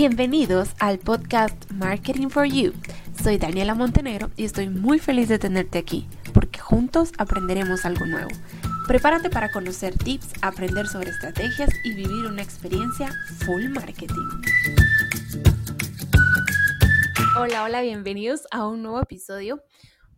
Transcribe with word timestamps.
Bienvenidos 0.00 0.76
al 0.78 1.00
podcast 1.00 1.72
Marketing 1.72 2.28
for 2.28 2.44
You. 2.44 2.72
Soy 3.20 3.36
Daniela 3.36 3.74
Montenegro 3.74 4.30
y 4.36 4.44
estoy 4.44 4.68
muy 4.68 5.00
feliz 5.00 5.28
de 5.28 5.40
tenerte 5.40 5.76
aquí 5.76 6.06
porque 6.32 6.60
juntos 6.60 7.10
aprenderemos 7.18 7.84
algo 7.84 8.06
nuevo. 8.06 8.28
Prepárate 8.86 9.28
para 9.28 9.50
conocer 9.50 9.98
tips, 9.98 10.34
aprender 10.40 10.86
sobre 10.86 11.10
estrategias 11.10 11.70
y 11.82 11.94
vivir 11.94 12.26
una 12.26 12.42
experiencia 12.42 13.10
full 13.44 13.70
marketing. 13.70 14.28
Hola, 17.36 17.64
hola, 17.64 17.82
bienvenidos 17.82 18.42
a 18.52 18.68
un 18.68 18.84
nuevo 18.84 19.00
episodio. 19.00 19.64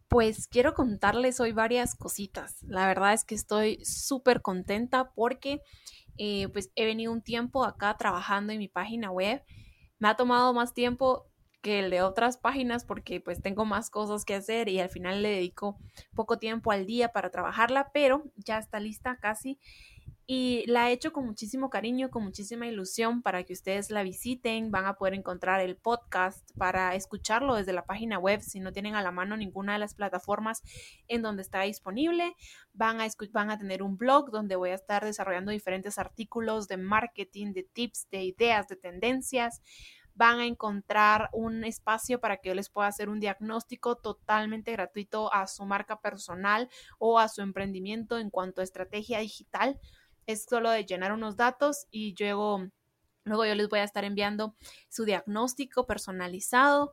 Pues 0.09 0.47
quiero 0.47 0.75
contarles 0.75 1.41
hoy 1.41 1.53
varias 1.53 1.95
cositas. 1.95 2.62
La 2.65 2.87
verdad 2.87 3.15
es 3.15 3.25
que 3.25 3.35
estoy 3.35 3.83
súper 3.83 4.43
contenta 4.43 5.11
porque 5.15 5.62
eh, 6.19 6.49
pues 6.53 6.71
he 6.75 6.85
venido 6.85 7.12
un 7.12 7.23
tiempo 7.23 7.65
acá 7.65 7.97
trabajando 7.97 8.52
en 8.52 8.59
mi 8.59 8.69
página 8.69 9.10
web. 9.10 9.42
Me 10.00 10.09
ha 10.09 10.16
tomado 10.16 10.52
más 10.52 10.74
tiempo 10.74 11.30
que 11.62 11.78
el 11.80 11.90
de 11.90 12.02
otras 12.02 12.38
páginas 12.38 12.84
porque 12.84 13.20
pues 13.20 13.42
tengo 13.42 13.64
más 13.64 13.90
cosas 13.90 14.24
que 14.24 14.34
hacer 14.34 14.68
y 14.68 14.80
al 14.80 14.88
final 14.88 15.23
le 15.23 15.28
dedico 15.28 15.78
poco 16.14 16.38
tiempo 16.38 16.73
al 16.73 16.86
día 16.86 17.12
para 17.12 17.30
trabajarla, 17.30 17.90
pero 17.92 18.24
ya 18.36 18.59
está 18.59 18.80
lista 18.80 19.18
casi 19.20 19.60
y 20.33 20.62
la 20.69 20.89
he 20.89 20.93
hecho 20.93 21.12
con 21.12 21.27
muchísimo 21.27 21.70
cariño, 21.70 22.09
con 22.09 22.23
muchísima 22.23 22.69
ilusión 22.69 23.21
para 23.21 23.43
que 23.43 23.52
ustedes 23.52 23.91
la 23.91 24.05
visiten. 24.05 24.71
Van 24.71 24.87
a 24.87 24.95
poder 24.95 25.15
encontrar 25.15 25.61
el 25.61 25.75
podcast 25.75 26.48
para 26.57 26.95
escucharlo 26.95 27.57
desde 27.57 27.73
la 27.73 27.84
página 27.84 28.16
web 28.16 28.41
si 28.41 28.61
no 28.61 28.71
tienen 28.71 28.95
a 28.95 29.02
la 29.02 29.11
mano 29.11 29.37
ninguna 29.37 29.73
de 29.73 29.80
las 29.80 29.95
plataformas 29.95 30.62
en 31.09 31.23
donde 31.23 31.43
está 31.43 31.62
disponible. 31.62 32.37
Van 32.73 33.01
a, 33.01 33.09
van 33.33 33.51
a 33.51 33.59
tener 33.59 33.83
un 33.83 33.97
blog 33.97 34.30
donde 34.30 34.55
voy 34.55 34.71
a 34.71 34.77
estar 34.77 35.05
desarrollando 35.05 35.51
diferentes 35.51 35.98
artículos 35.98 36.69
de 36.69 36.77
marketing, 36.77 37.52
de 37.52 37.65
tips, 37.65 38.09
de 38.12 38.23
ideas, 38.23 38.69
de 38.69 38.77
tendencias 38.77 39.60
van 40.15 40.38
a 40.38 40.45
encontrar 40.45 41.30
un 41.32 41.65
espacio 41.65 42.21
para 42.21 42.37
que 42.37 42.51
yo 42.51 42.54
les 42.54 42.69
pueda 42.69 42.88
hacer 42.88 43.09
un 43.09 43.21
diagnóstico 43.21 43.97
totalmente 43.97 44.73
gratuito 44.73 45.32
a 45.32 45.47
su 45.47 45.65
marca 45.65 46.01
personal 46.01 46.69
o 46.99 47.19
a 47.19 47.29
su 47.29 47.41
emprendimiento 47.41 48.19
en 48.19 48.29
cuanto 48.29 48.60
a 48.60 48.65
estrategia 48.65 49.21
digital 49.21 49.80
es 50.26 50.45
solo 50.45 50.71
de 50.71 50.85
llenar 50.85 51.13
unos 51.13 51.37
datos 51.37 51.87
y 51.90 52.15
luego, 52.18 52.66
luego 53.24 53.46
yo 53.46 53.54
les 53.54 53.68
voy 53.68 53.80
a 53.80 53.85
estar 53.85 54.04
enviando 54.04 54.57
su 54.88 55.04
diagnóstico 55.04 55.87
personalizado. 55.87 56.93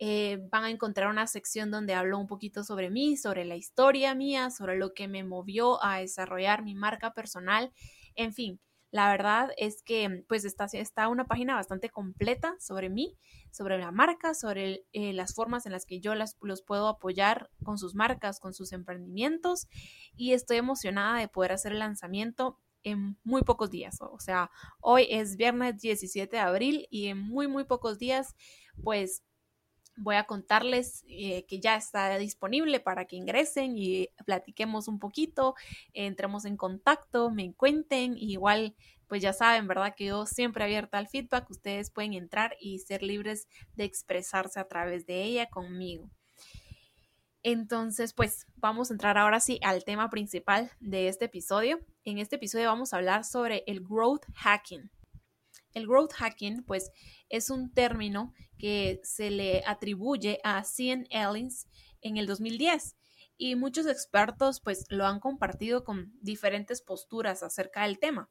Eh, 0.00 0.38
van 0.50 0.64
a 0.64 0.70
encontrar 0.70 1.08
una 1.08 1.26
sección 1.26 1.70
donde 1.72 1.94
hablo 1.94 2.18
un 2.18 2.28
poquito 2.28 2.62
sobre 2.62 2.88
mí, 2.88 3.16
sobre 3.16 3.44
la 3.44 3.56
historia 3.56 4.14
mía, 4.14 4.50
sobre 4.50 4.76
lo 4.76 4.94
que 4.94 5.08
me 5.08 5.24
movió 5.24 5.82
a 5.84 5.98
desarrollar 5.98 6.62
mi 6.62 6.74
marca 6.74 7.12
personal. 7.14 7.72
En 8.14 8.32
fin, 8.32 8.60
la 8.90 9.10
verdad 9.10 9.50
es 9.58 9.82
que 9.82 10.24
pues 10.28 10.44
está, 10.44 10.66
está 10.72 11.08
una 11.08 11.26
página 11.26 11.54
bastante 11.54 11.90
completa 11.90 12.54
sobre 12.58 12.88
mí, 12.88 13.18
sobre 13.50 13.78
la 13.78 13.90
marca, 13.90 14.34
sobre 14.34 14.84
eh, 14.92 15.12
las 15.12 15.34
formas 15.34 15.66
en 15.66 15.72
las 15.72 15.84
que 15.84 16.00
yo 16.00 16.14
las, 16.14 16.36
los 16.40 16.62
puedo 16.62 16.88
apoyar 16.88 17.50
con 17.62 17.78
sus 17.78 17.94
marcas, 17.94 18.40
con 18.40 18.54
sus 18.54 18.72
emprendimientos 18.72 19.68
y 20.16 20.32
estoy 20.32 20.56
emocionada 20.56 21.18
de 21.18 21.28
poder 21.28 21.52
hacer 21.52 21.72
el 21.72 21.80
lanzamiento 21.80 22.58
en 22.82 23.18
muy 23.24 23.42
pocos 23.42 23.70
días. 23.70 23.98
O 24.00 24.20
sea, 24.20 24.50
hoy 24.80 25.06
es 25.10 25.36
viernes 25.36 25.80
17 25.80 26.36
de 26.36 26.40
abril 26.40 26.86
y 26.90 27.08
en 27.08 27.18
muy, 27.18 27.46
muy 27.46 27.64
pocos 27.64 27.98
días, 27.98 28.34
pues 28.82 29.22
voy 29.98 30.16
a 30.16 30.24
contarles 30.24 31.04
eh, 31.08 31.44
que 31.46 31.60
ya 31.60 31.76
está 31.76 32.16
disponible 32.18 32.80
para 32.80 33.04
que 33.06 33.16
ingresen 33.16 33.76
y 33.76 34.08
platiquemos 34.24 34.88
un 34.88 34.98
poquito, 34.98 35.54
entremos 35.92 36.44
en 36.44 36.56
contacto, 36.56 37.30
me 37.30 37.52
cuenten, 37.54 38.16
igual 38.16 38.74
pues 39.08 39.22
ya 39.22 39.32
saben, 39.32 39.66
¿verdad? 39.66 39.94
Que 39.96 40.06
yo 40.06 40.26
siempre 40.26 40.64
abierta 40.64 40.98
al 40.98 41.08
feedback, 41.08 41.50
ustedes 41.50 41.90
pueden 41.90 42.12
entrar 42.12 42.56
y 42.60 42.78
ser 42.78 43.02
libres 43.02 43.48
de 43.74 43.84
expresarse 43.84 44.60
a 44.60 44.68
través 44.68 45.06
de 45.06 45.22
ella 45.22 45.48
conmigo. 45.48 46.10
Entonces, 47.42 48.12
pues 48.12 48.46
vamos 48.56 48.90
a 48.90 48.94
entrar 48.94 49.16
ahora 49.16 49.40
sí 49.40 49.58
al 49.62 49.84
tema 49.84 50.10
principal 50.10 50.70
de 50.80 51.08
este 51.08 51.26
episodio. 51.26 51.80
En 52.04 52.18
este 52.18 52.36
episodio 52.36 52.66
vamos 52.66 52.92
a 52.92 52.98
hablar 52.98 53.24
sobre 53.24 53.64
el 53.66 53.80
growth 53.80 54.24
hacking. 54.34 54.90
El 55.78 55.86
growth 55.86 56.12
hacking, 56.12 56.64
pues, 56.64 56.90
es 57.28 57.50
un 57.50 57.72
término 57.72 58.34
que 58.58 59.00
se 59.04 59.30
le 59.30 59.62
atribuye 59.64 60.40
a 60.42 60.64
Cian 60.64 61.06
Ellens 61.10 61.68
en 62.00 62.16
el 62.16 62.26
2010 62.26 62.96
y 63.36 63.54
muchos 63.54 63.86
expertos, 63.86 64.60
pues, 64.60 64.86
lo 64.90 65.06
han 65.06 65.20
compartido 65.20 65.84
con 65.84 66.12
diferentes 66.20 66.82
posturas 66.82 67.44
acerca 67.44 67.84
del 67.84 68.00
tema. 68.00 68.28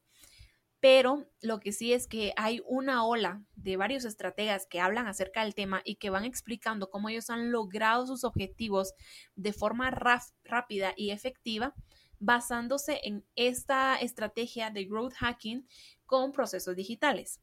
Pero 0.80 1.26
lo 1.40 1.58
que 1.58 1.72
sí 1.72 1.92
es 1.92 2.06
que 2.06 2.32
hay 2.36 2.60
una 2.66 3.04
ola 3.04 3.42
de 3.56 3.76
varios 3.76 4.04
estrategas 4.04 4.66
que 4.66 4.78
hablan 4.78 5.08
acerca 5.08 5.42
del 5.42 5.54
tema 5.54 5.80
y 5.84 5.96
que 5.96 6.10
van 6.10 6.24
explicando 6.24 6.90
cómo 6.90 7.08
ellos 7.08 7.30
han 7.30 7.50
logrado 7.50 8.06
sus 8.06 8.22
objetivos 8.22 8.92
de 9.34 9.52
forma 9.52 9.90
rápida 9.90 10.92
y 10.96 11.10
efectiva 11.10 11.74
basándose 12.20 13.00
en 13.04 13.24
esta 13.36 13.96
estrategia 13.96 14.70
de 14.70 14.84
growth 14.84 15.14
hacking 15.14 15.66
con 16.08 16.32
procesos 16.32 16.74
digitales. 16.74 17.40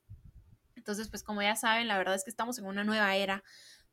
Entonces, 0.76 1.08
pues 1.08 1.24
como 1.24 1.44
ya 1.44 1.56
saben, 1.56 1.88
la 1.88 2.00
verdad 2.00 2.16
es 2.16 2.24
que 2.24 2.32
estamos 2.32 2.58
en 2.58 2.66
una 2.66 2.84
nueva 2.84 3.16
era 3.16 3.44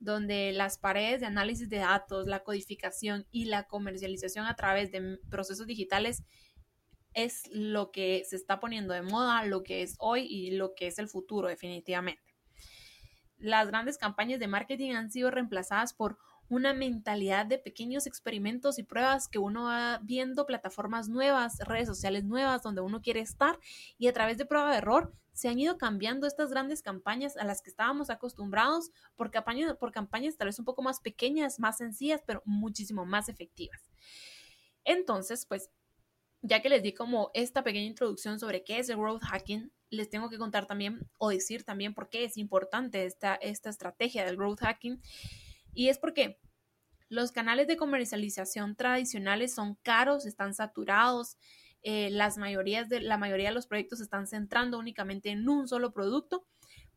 donde 0.00 0.50
las 0.52 0.78
paredes 0.78 1.20
de 1.20 1.26
análisis 1.26 1.68
de 1.68 1.76
datos, 1.76 2.26
la 2.26 2.42
codificación 2.42 3.26
y 3.30 3.44
la 3.44 3.68
comercialización 3.68 4.46
a 4.46 4.56
través 4.56 4.90
de 4.90 5.18
procesos 5.30 5.66
digitales 5.66 6.24
es 7.12 7.48
lo 7.52 7.92
que 7.92 8.24
se 8.26 8.36
está 8.36 8.60
poniendo 8.60 8.94
de 8.94 9.02
moda, 9.02 9.44
lo 9.44 9.62
que 9.62 9.82
es 9.82 9.94
hoy 9.98 10.22
y 10.22 10.52
lo 10.52 10.74
que 10.74 10.86
es 10.86 10.98
el 10.98 11.08
futuro 11.08 11.48
definitivamente. 11.48 12.34
Las 13.36 13.68
grandes 13.68 13.98
campañas 13.98 14.40
de 14.40 14.48
marketing 14.48 14.92
han 14.92 15.10
sido 15.10 15.30
reemplazadas 15.30 15.92
por 15.92 16.18
una 16.52 16.74
mentalidad 16.74 17.46
de 17.46 17.58
pequeños 17.58 18.06
experimentos 18.06 18.78
y 18.78 18.82
pruebas 18.82 19.26
que 19.26 19.38
uno 19.38 19.64
va 19.64 20.00
viendo 20.02 20.44
plataformas 20.44 21.08
nuevas, 21.08 21.58
redes 21.60 21.88
sociales 21.88 22.24
nuevas 22.24 22.62
donde 22.62 22.82
uno 22.82 23.00
quiere 23.00 23.20
estar 23.20 23.58
y 23.96 24.06
a 24.06 24.12
través 24.12 24.36
de 24.36 24.44
prueba 24.44 24.70
de 24.70 24.76
error 24.76 25.14
se 25.32 25.48
han 25.48 25.58
ido 25.58 25.78
cambiando 25.78 26.26
estas 26.26 26.50
grandes 26.50 26.82
campañas 26.82 27.38
a 27.38 27.44
las 27.44 27.62
que 27.62 27.70
estábamos 27.70 28.10
acostumbrados 28.10 28.90
por 29.16 29.30
campañas, 29.30 29.74
por 29.78 29.92
campañas 29.92 30.36
tal 30.36 30.48
vez 30.48 30.58
un 30.58 30.66
poco 30.66 30.82
más 30.82 31.00
pequeñas, 31.00 31.58
más 31.58 31.78
sencillas, 31.78 32.20
pero 32.26 32.42
muchísimo 32.44 33.06
más 33.06 33.30
efectivas. 33.30 33.80
Entonces, 34.84 35.46
pues 35.46 35.70
ya 36.42 36.60
que 36.60 36.68
les 36.68 36.82
di 36.82 36.92
como 36.92 37.30
esta 37.32 37.64
pequeña 37.64 37.86
introducción 37.86 38.38
sobre 38.38 38.62
qué 38.62 38.78
es 38.78 38.90
el 38.90 38.98
growth 38.98 39.22
hacking, 39.22 39.72
les 39.88 40.10
tengo 40.10 40.28
que 40.28 40.36
contar 40.36 40.66
también 40.66 41.00
o 41.16 41.30
decir 41.30 41.64
también 41.64 41.94
por 41.94 42.10
qué 42.10 42.24
es 42.24 42.36
importante 42.36 43.06
esta, 43.06 43.36
esta 43.36 43.70
estrategia 43.70 44.26
del 44.26 44.36
growth 44.36 44.60
hacking. 44.60 45.00
Y 45.72 45.88
es 45.88 45.98
porque 45.98 46.38
los 47.08 47.32
canales 47.32 47.66
de 47.66 47.76
comercialización 47.76 48.76
tradicionales 48.76 49.54
son 49.54 49.76
caros, 49.82 50.26
están 50.26 50.54
saturados, 50.54 51.36
eh, 51.82 52.10
las 52.10 52.38
mayorías 52.38 52.88
de, 52.88 53.00
la 53.00 53.18
mayoría 53.18 53.48
de 53.48 53.54
los 53.54 53.66
proyectos 53.66 53.98
se 53.98 54.04
están 54.04 54.26
centrando 54.26 54.78
únicamente 54.78 55.30
en 55.30 55.48
un 55.48 55.66
solo 55.66 55.92
producto, 55.92 56.46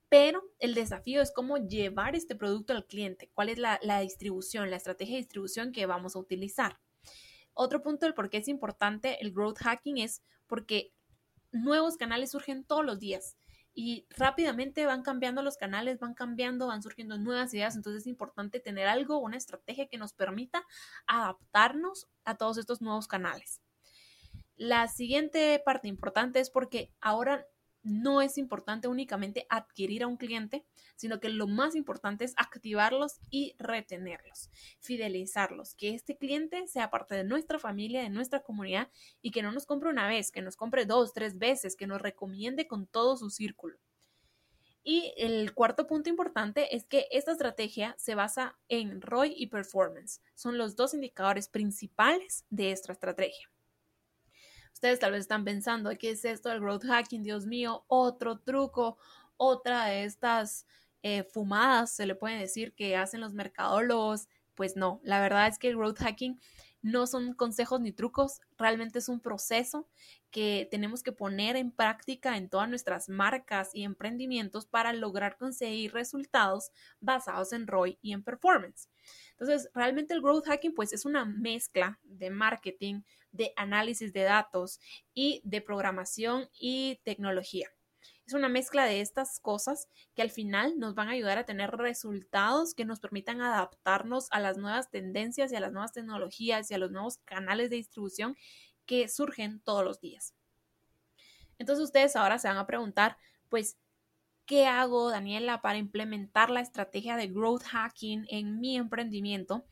pero 0.09 0.43
el 0.59 0.75
desafío 0.75 1.21
es 1.21 1.31
cómo 1.33 1.57
llevar 1.57 2.15
este 2.15 2.35
producto 2.35 2.71
al 2.73 2.85
cliente, 2.85 3.31
cuál 3.33 3.49
es 3.49 3.57
la, 3.57 3.79
la 3.81 3.99
distribución, 4.01 4.69
la 4.69 4.77
estrategia 4.77 5.15
de 5.15 5.21
distribución 5.21 5.71
que 5.71 5.85
vamos 5.85 6.15
a 6.15 6.19
utilizar. 6.19 6.79
Otro 7.53 7.81
punto 7.81 8.05
del 8.05 8.13
por 8.13 8.29
qué 8.29 8.37
es 8.37 8.47
importante 8.47 9.17
el 9.21 9.33
growth 9.33 9.57
hacking 9.57 9.97
es 9.97 10.21
porque 10.45 10.93
nuevos 11.51 11.97
canales 11.97 12.31
surgen 12.31 12.63
todos 12.63 12.85
los 12.85 12.99
días 12.99 13.37
y 13.75 14.07
rápidamente 14.09 14.85
van 14.85 15.03
cambiando 15.03 15.43
los 15.43 15.57
canales, 15.57 15.99
van 15.99 16.13
cambiando, 16.13 16.67
van 16.67 16.81
surgiendo 16.81 17.17
nuevas 17.17 17.53
ideas, 17.53 17.75
entonces 17.75 18.03
es 18.03 18.07
importante 18.07 18.61
tener 18.61 18.87
algo, 18.87 19.19
una 19.19 19.35
estrategia 19.35 19.87
que 19.87 19.97
nos 19.97 20.13
permita 20.13 20.65
adaptarnos 21.05 22.07
a 22.23 22.35
todos 22.35 22.57
estos 22.57 22.81
nuevos 22.81 23.07
canales. 23.07 23.61
La 24.55 24.87
siguiente 24.87 25.61
parte 25.63 25.89
importante 25.89 26.39
es 26.39 26.49
porque 26.49 26.93
ahora 27.01 27.45
no 27.85 28.21
es 28.21 28.37
importante 28.37 28.87
únicamente 28.87 29.45
adquirir 29.49 30.03
a 30.03 30.07
un 30.07 30.17
cliente, 30.17 30.65
sino 30.95 31.19
que 31.19 31.29
lo 31.29 31.47
más 31.47 31.75
importante 31.75 32.25
es 32.25 32.33
activarlos 32.35 33.19
y 33.29 33.55
retenerlos, 33.59 34.49
fidelizarlos, 34.79 35.75
que 35.75 35.93
este 35.93 36.17
cliente 36.17 36.67
sea 36.67 36.89
parte 36.89 37.15
de 37.15 37.23
nuestra 37.23 37.59
familia, 37.59 38.01
de 38.01 38.09
nuestra 38.09 38.41
comunidad 38.41 38.89
y 39.21 39.31
que 39.31 39.43
no 39.43 39.51
nos 39.51 39.67
compre 39.67 39.89
una 39.89 40.07
vez, 40.07 40.31
que 40.31 40.41
nos 40.41 40.57
compre 40.57 40.85
dos, 40.85 41.13
tres 41.13 41.37
veces, 41.37 41.75
que 41.75 41.87
nos 41.87 42.01
recomiende 42.01 42.67
con 42.67 42.87
todo 42.87 43.17
su 43.17 43.29
círculo. 43.29 43.77
Y 44.83 45.13
el 45.17 45.53
cuarto 45.53 45.87
punto 45.87 46.09
importante 46.09 46.75
es 46.75 46.85
que 46.85 47.07
esta 47.11 47.31
estrategia 47.31 47.95
se 47.97 48.15
basa 48.15 48.57
en 48.67 49.01
ROI 49.01 49.33
y 49.35 49.47
performance. 49.47 50.21
Son 50.35 50.57
los 50.57 50.75
dos 50.75 50.93
indicadores 50.93 51.49
principales 51.49 52.45
de 52.49 52.71
esta 52.71 52.93
estrategia. 52.93 53.49
Ustedes 54.85 54.99
tal 54.99 55.13
vez 55.13 55.21
están 55.21 55.43
pensando, 55.43 55.89
¿qué 55.97 56.11
es 56.11 56.23
esto 56.25 56.49
del 56.49 56.59
growth 56.59 56.83
hacking? 56.85 57.23
Dios 57.23 57.47
mío, 57.47 57.85
otro 57.87 58.37
truco, 58.37 58.99
otra 59.35 59.87
de 59.87 60.03
estas 60.03 60.67
eh, 61.01 61.23
fumadas, 61.23 61.95
se 61.95 62.05
le 62.05 62.13
puede 62.13 62.37
decir, 62.37 62.75
que 62.75 62.95
hacen 62.95 63.19
los 63.19 63.33
mercadólogos. 63.33 64.27
Pues 64.53 64.75
no, 64.75 65.01
la 65.03 65.19
verdad 65.21 65.47
es 65.47 65.57
que 65.57 65.69
el 65.69 65.77
growth 65.77 65.97
hacking 65.97 66.39
no 66.83 67.07
son 67.07 67.33
consejos 67.33 67.81
ni 67.81 67.93
trucos, 67.93 68.41
realmente 68.59 68.99
es 68.99 69.09
un 69.09 69.21
proceso 69.21 69.89
que 70.29 70.67
tenemos 70.69 71.01
que 71.01 71.11
poner 71.11 71.55
en 71.55 71.71
práctica 71.71 72.37
en 72.37 72.47
todas 72.47 72.69
nuestras 72.69 73.09
marcas 73.09 73.71
y 73.73 73.85
emprendimientos 73.85 74.67
para 74.67 74.93
lograr 74.93 75.35
conseguir 75.37 75.93
resultados 75.93 76.69
basados 76.99 77.53
en 77.53 77.65
ROI 77.65 77.97
y 78.03 78.13
en 78.13 78.21
performance. 78.21 78.87
Entonces, 79.37 79.69
realmente 79.73 80.13
el 80.13 80.21
growth 80.21 80.45
hacking 80.45 80.73
pues 80.73 80.93
es 80.93 81.05
una 81.05 81.25
mezcla 81.25 81.99
de 82.03 82.29
marketing, 82.29 83.01
de 83.31 83.51
análisis 83.57 84.13
de 84.13 84.23
datos 84.23 84.79
y 85.13 85.41
de 85.43 85.61
programación 85.61 86.49
y 86.57 87.01
tecnología. 87.03 87.69
Es 88.25 88.33
una 88.33 88.49
mezcla 88.49 88.85
de 88.85 89.01
estas 89.01 89.39
cosas 89.39 89.87
que 90.15 90.21
al 90.21 90.31
final 90.31 90.79
nos 90.79 90.95
van 90.95 91.09
a 91.09 91.11
ayudar 91.11 91.37
a 91.37 91.45
tener 91.45 91.71
resultados 91.71 92.73
que 92.73 92.85
nos 92.85 92.99
permitan 92.99 93.41
adaptarnos 93.41 94.27
a 94.31 94.39
las 94.39 94.57
nuevas 94.57 94.89
tendencias 94.89 95.51
y 95.51 95.55
a 95.55 95.59
las 95.59 95.71
nuevas 95.71 95.91
tecnologías 95.91 96.71
y 96.71 96.73
a 96.73 96.79
los 96.79 96.91
nuevos 96.91 97.19
canales 97.19 97.69
de 97.69 97.75
distribución 97.75 98.35
que 98.85 99.09
surgen 99.09 99.59
todos 99.59 99.83
los 99.83 99.99
días. 99.99 100.33
Entonces 101.59 101.83
ustedes 101.83 102.15
ahora 102.15 102.39
se 102.39 102.47
van 102.47 102.57
a 102.57 102.67
preguntar, 102.67 103.17
pues, 103.49 103.77
¿qué 104.45 104.65
hago, 104.65 105.09
Daniela, 105.09 105.61
para 105.61 105.77
implementar 105.77 106.49
la 106.49 106.61
estrategia 106.61 107.17
de 107.17 107.27
growth 107.27 107.63
hacking 107.63 108.25
en 108.29 108.59
mi 108.59 108.77
emprendimiento? 108.77 109.65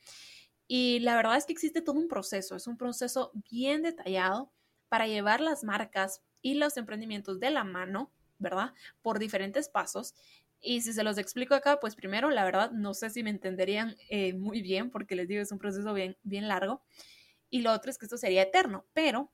Y 0.68 1.00
la 1.00 1.16
verdad 1.16 1.38
es 1.38 1.46
que 1.46 1.54
existe 1.54 1.82
todo 1.82 2.00
un 2.00 2.08
proceso, 2.08 2.56
es 2.56 2.68
un 2.68 2.78
proceso 2.78 3.32
bien 3.50 3.84
detallado 3.84 4.52
para 4.90 5.08
llevar 5.08 5.42
las 5.42 5.64
marcas 5.64 6.22
y 6.42 6.56
los 6.56 6.78
emprendimientos 6.78 7.40
de 7.40 7.52
la 7.52 7.64
mano 7.64 8.12
¿verdad? 8.44 8.74
Por 9.02 9.18
diferentes 9.18 9.70
pasos. 9.70 10.14
Y 10.62 10.82
si 10.82 10.94
se 10.94 11.04
los 11.04 11.18
explico 11.18 11.56
acá, 11.56 11.80
pues 11.80 11.96
primero, 11.96 12.30
la 12.30 12.46
verdad, 12.46 12.72
no 12.72 12.94
sé 12.94 13.10
si 13.10 13.24
me 13.24 13.32
entenderían 13.32 13.96
eh, 14.10 14.34
muy 14.34 14.62
bien, 14.62 14.92
porque 14.92 15.16
les 15.16 15.28
digo, 15.28 15.42
es 15.42 15.52
un 15.52 15.58
proceso 15.60 15.94
bien, 15.94 16.18
bien 16.24 16.48
largo. 16.48 16.84
Y 17.50 17.62
lo 17.62 17.72
otro 17.72 17.90
es 17.92 17.98
que 17.98 18.06
esto 18.06 18.18
sería 18.18 18.44
eterno, 18.44 18.86
pero 18.94 19.32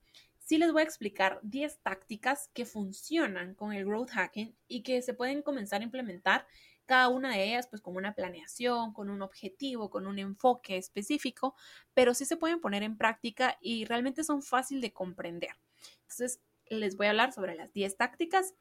sí 0.50 0.58
les 0.58 0.72
voy 0.72 0.80
a 0.80 0.84
explicar 0.84 1.38
10 1.44 1.78
tácticas 1.78 2.50
que 2.52 2.66
funcionan 2.66 3.54
con 3.54 3.72
el 3.72 3.84
growth 3.84 4.10
hacking 4.10 4.56
y 4.66 4.82
que 4.82 5.00
se 5.00 5.14
pueden 5.14 5.42
comenzar 5.42 5.80
a 5.80 5.84
implementar 5.84 6.44
cada 6.86 7.06
una 7.06 7.36
de 7.36 7.44
ellas 7.44 7.68
pues 7.68 7.80
con 7.80 7.94
una 7.94 8.16
planeación, 8.16 8.92
con 8.92 9.10
un 9.10 9.22
objetivo, 9.22 9.90
con 9.90 10.08
un 10.08 10.18
enfoque 10.18 10.76
específico, 10.76 11.54
pero 11.94 12.14
sí 12.14 12.24
se 12.24 12.36
pueden 12.36 12.60
poner 12.60 12.82
en 12.82 12.98
práctica 12.98 13.58
y 13.60 13.84
realmente 13.84 14.24
son 14.24 14.42
fácil 14.42 14.80
de 14.80 14.92
comprender. 14.92 15.54
Entonces, 16.00 16.40
les 16.66 16.96
voy 16.96 17.06
a 17.06 17.10
hablar 17.10 17.32
sobre 17.32 17.54
las 17.54 17.72
10 17.72 17.96
tácticas 17.96 18.54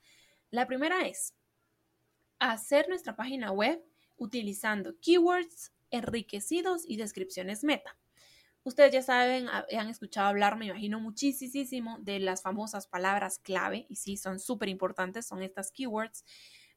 la 0.52 0.68
primera 0.68 1.08
es 1.08 1.34
hacer 2.38 2.88
nuestra 2.88 3.16
página 3.16 3.52
web 3.52 3.84
utilizando 4.16 4.96
keywords 5.00 5.74
enriquecidos 5.90 6.84
y 6.88 6.98
descripciones 6.98 7.64
meta. 7.64 7.99
Ustedes 8.70 8.92
ya 8.94 9.02
saben, 9.02 9.48
han 9.50 9.90
escuchado 9.90 10.28
hablar, 10.28 10.56
me 10.56 10.68
imagino, 10.68 11.00
muchísimo 11.00 11.98
de 12.02 12.20
las 12.20 12.44
famosas 12.44 12.86
palabras 12.86 13.40
clave, 13.40 13.88
y 13.90 13.96
sí, 13.96 14.16
son 14.16 14.40
súper 14.40 14.70
importantes, 14.70 15.26
son 15.26 15.42
estas 15.42 15.72
keywords, 15.72 16.24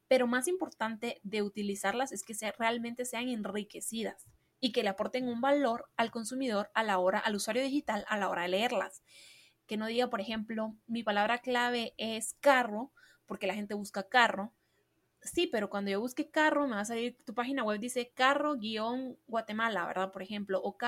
pero 0.09 0.27
más 0.27 0.49
importante 0.49 1.21
de 1.23 1.43
utilizarlas 1.43 2.11
es 2.11 2.25
que 2.25 2.35
realmente 2.59 3.05
sean 3.05 3.29
enriquecidas 3.29 4.27
y 4.59 4.73
que 4.73 4.83
le 4.83 4.89
aporten 4.89 5.29
un 5.29 5.43
valor 5.43 5.91
al 5.99 6.11
consumidor 6.11 6.71
a 6.73 6.83
la 6.83 6.99
hora, 6.99 7.19
al 7.19 7.37
usuario 7.37 7.63
digital 7.63 8.07
a 8.09 8.17
la 8.17 8.31
hora 8.31 8.45
de 8.45 8.49
leerlas. 8.49 9.03
Que 9.67 9.77
no 9.77 9.85
diga, 9.85 10.09
por 10.09 10.23
ejemplo, 10.23 10.75
mi 10.87 11.03
palabra 11.03 11.41
clave 11.41 11.93
es 11.99 12.33
carro, 12.41 12.91
porque 13.27 13.47
la 13.47 13.55
gente 13.55 13.75
busca 13.75 14.09
carro. 14.09 14.55
Sí, 15.21 15.47
pero 15.47 15.69
cuando 15.69 15.91
yo 15.91 16.01
busque 16.01 16.31
carro, 16.31 16.67
me 16.67 16.77
va 16.77 16.81
a 16.81 16.87
salir, 16.87 17.19
tu 17.27 17.35
página 17.35 17.65
web 17.65 17.79
dice 17.79 18.13
carro-guatemala, 18.15 19.87
¿verdad? 19.87 20.11
Por 20.11 20.23
ejemplo, 20.23 20.59
o 20.63 20.79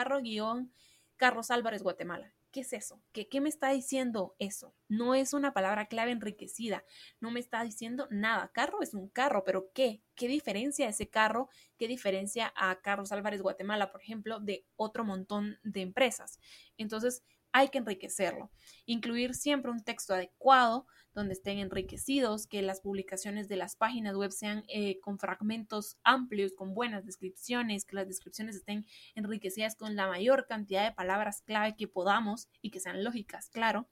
carro-carros 1.17 1.51
Álvarez 1.51 1.83
Guatemala. 1.83 2.35
¿Qué 2.51 2.61
es 2.61 2.73
eso? 2.73 3.03
¿Qué, 3.13 3.29
¿Qué 3.29 3.41
me 3.41 3.49
está 3.49 3.71
diciendo 3.71 4.37
eso? 4.39 4.75
No 4.89 5.15
es 5.15 5.33
una 5.33 5.53
palabra 5.53 5.87
clave 5.87 6.13
enriquecida, 6.13 6.85
no 7.19 7.31
me 7.31 7.41
está 7.41 7.65
diciendo 7.65 8.07
nada. 8.11 8.51
Carro 8.53 8.81
es 8.83 8.95
un 8.95 9.09
carro, 9.09 9.43
pero 9.45 9.71
¿qué? 9.73 10.03
¿Qué 10.15 10.29
diferencia 10.29 10.89
ese 10.89 11.09
carro? 11.09 11.49
¿Qué 11.77 11.89
diferencia 11.89 12.53
a 12.57 12.81
Carros 12.81 13.11
Álvarez 13.11 13.43
Guatemala, 13.43 13.91
por 13.91 14.03
ejemplo, 14.03 14.39
de 14.39 14.67
otro 14.77 15.05
montón 15.05 15.59
de 15.65 15.81
empresas? 15.81 16.39
Entonces, 16.77 17.25
hay 17.55 17.69
que 17.69 17.79
enriquecerlo. 17.79 18.51
Incluir 18.85 19.33
siempre 19.33 19.71
un 19.71 19.85
texto 19.85 20.13
adecuado 20.13 20.89
donde 21.15 21.35
estén 21.35 21.59
enriquecidos, 21.59 22.49
que 22.49 22.63
las 22.63 22.81
publicaciones 22.81 23.47
de 23.47 23.55
las 23.55 23.77
páginas 23.77 24.17
web 24.17 24.33
sean 24.33 24.65
eh, 24.67 24.99
con 24.99 25.21
fragmentos 25.21 25.97
amplios, 26.03 26.53
con 26.53 26.75
buenas 26.75 27.07
descripciones, 27.07 27.85
que 27.85 27.95
las 27.95 28.09
descripciones 28.09 28.57
estén 28.57 28.85
enriquecidas 29.15 29.77
con 29.77 29.95
la 29.95 30.09
mayor 30.09 30.47
cantidad 30.49 30.85
de 30.85 30.97
palabras 30.97 31.43
clave 31.43 31.77
que 31.77 31.87
podamos 31.87 32.49
y 32.61 32.73
que 32.73 32.81
sean 32.81 33.05
lógicas, 33.05 33.51
claro. 33.51 33.89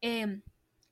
Em, 0.00 0.42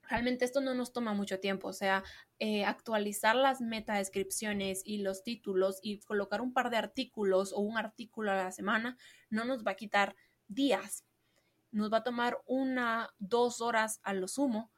realmente 0.02 0.44
esto 0.44 0.60
no 0.60 0.74
nos 0.74 0.92
toma 0.92 1.14
mucho 1.14 1.38
tiempo, 1.38 1.68
o 1.68 1.72
sea, 1.72 2.02
eh, 2.40 2.64
actualizar 2.64 3.36
las 3.36 3.60
metadescripciones 3.60 4.82
y 4.84 5.02
los 5.02 5.22
títulos 5.22 5.78
y 5.82 6.00
colocar 6.00 6.40
un 6.40 6.52
par 6.52 6.70
de 6.70 6.78
artículos 6.78 7.52
o 7.52 7.60
un 7.60 7.78
artículo 7.78 8.32
a 8.32 8.36
la 8.36 8.50
semana 8.50 8.98
no 9.28 9.44
nos 9.44 9.64
va 9.64 9.70
a 9.72 9.76
quitar 9.76 10.16
días, 10.48 11.04
nos 11.72 11.92
va 11.92 11.98
a 11.98 12.02
tomar 12.02 12.38
una, 12.46 13.14
dos 13.18 13.60
horas 13.60 14.00
a 14.02 14.14
lo 14.14 14.28
sumo, 14.28 14.70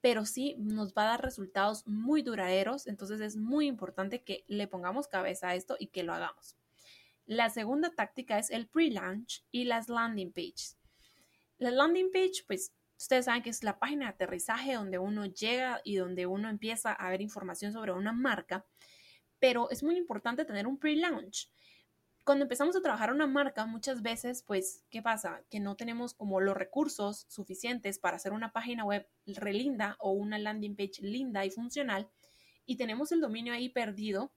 pero 0.00 0.26
sí 0.26 0.54
nos 0.58 0.92
va 0.92 1.04
a 1.04 1.12
dar 1.12 1.22
resultados 1.22 1.86
muy 1.86 2.22
duraderos, 2.22 2.86
entonces 2.86 3.20
es 3.20 3.36
muy 3.36 3.66
importante 3.66 4.22
que 4.22 4.44
le 4.48 4.68
pongamos 4.68 5.08
cabeza 5.08 5.48
a 5.48 5.54
esto 5.54 5.76
y 5.78 5.86
que 5.86 6.02
lo 6.02 6.12
hagamos. 6.12 6.56
La 7.26 7.48
segunda 7.48 7.90
táctica 7.94 8.38
es 8.38 8.50
el 8.50 8.68
pre-launch 8.68 9.46
y 9.50 9.64
las 9.64 9.88
landing 9.88 10.30
pages. 10.30 10.76
La 11.56 11.70
landing 11.70 12.12
page, 12.12 12.44
pues 12.46 12.74
ustedes 12.98 13.24
saben 13.24 13.42
que 13.42 13.48
es 13.48 13.62
la 13.62 13.78
página 13.78 14.04
de 14.06 14.10
aterrizaje 14.10 14.74
donde 14.74 14.98
uno 14.98 15.24
llega 15.24 15.80
y 15.84 15.96
donde 15.96 16.26
uno 16.26 16.50
empieza 16.50 16.92
a 16.92 17.08
ver 17.08 17.22
información 17.22 17.72
sobre 17.72 17.92
una 17.92 18.12
marca, 18.12 18.66
pero 19.38 19.70
es 19.70 19.82
muy 19.82 19.96
importante 19.96 20.44
tener 20.44 20.66
un 20.66 20.78
pre-launch 20.78 21.50
cuando 22.24 22.44
empezamos 22.44 22.74
a 22.74 22.80
trabajar 22.80 23.12
una 23.12 23.26
marca, 23.26 23.66
muchas 23.66 24.00
veces, 24.00 24.42
pues, 24.42 24.82
¿qué 24.90 25.02
pasa? 25.02 25.42
Que 25.50 25.60
no 25.60 25.76
tenemos 25.76 26.14
como 26.14 26.40
los 26.40 26.56
recursos 26.56 27.26
suficientes 27.28 27.98
para 27.98 28.16
hacer 28.16 28.32
una 28.32 28.52
página 28.52 28.84
web 28.84 29.06
relinda 29.26 29.96
o 29.98 30.12
una 30.12 30.38
landing 30.38 30.74
page 30.74 31.02
linda 31.02 31.44
y 31.44 31.50
funcional 31.50 32.08
y 32.66 32.76
tenemos 32.76 33.12
el 33.12 33.20
dominio 33.20 33.52
ahí 33.52 33.68
perdido. 33.68 34.32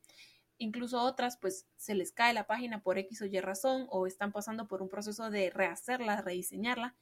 Incluso 0.58 1.02
otras, 1.02 1.38
pues, 1.38 1.68
se 1.76 1.96
les 1.96 2.12
cae 2.12 2.34
la 2.34 2.48
página 2.48 2.82
por 2.82 2.98
X 2.98 3.22
o 3.22 3.26
Y 3.26 3.40
razón 3.40 3.88
o 3.90 4.08
están 4.08 4.32
pasando 4.32 4.68
por 4.68 4.82
un 4.82 4.90
proceso 4.90 5.30
de 5.30 5.50
rehacerla, 5.50 6.22
rediseñarla. 6.22 6.96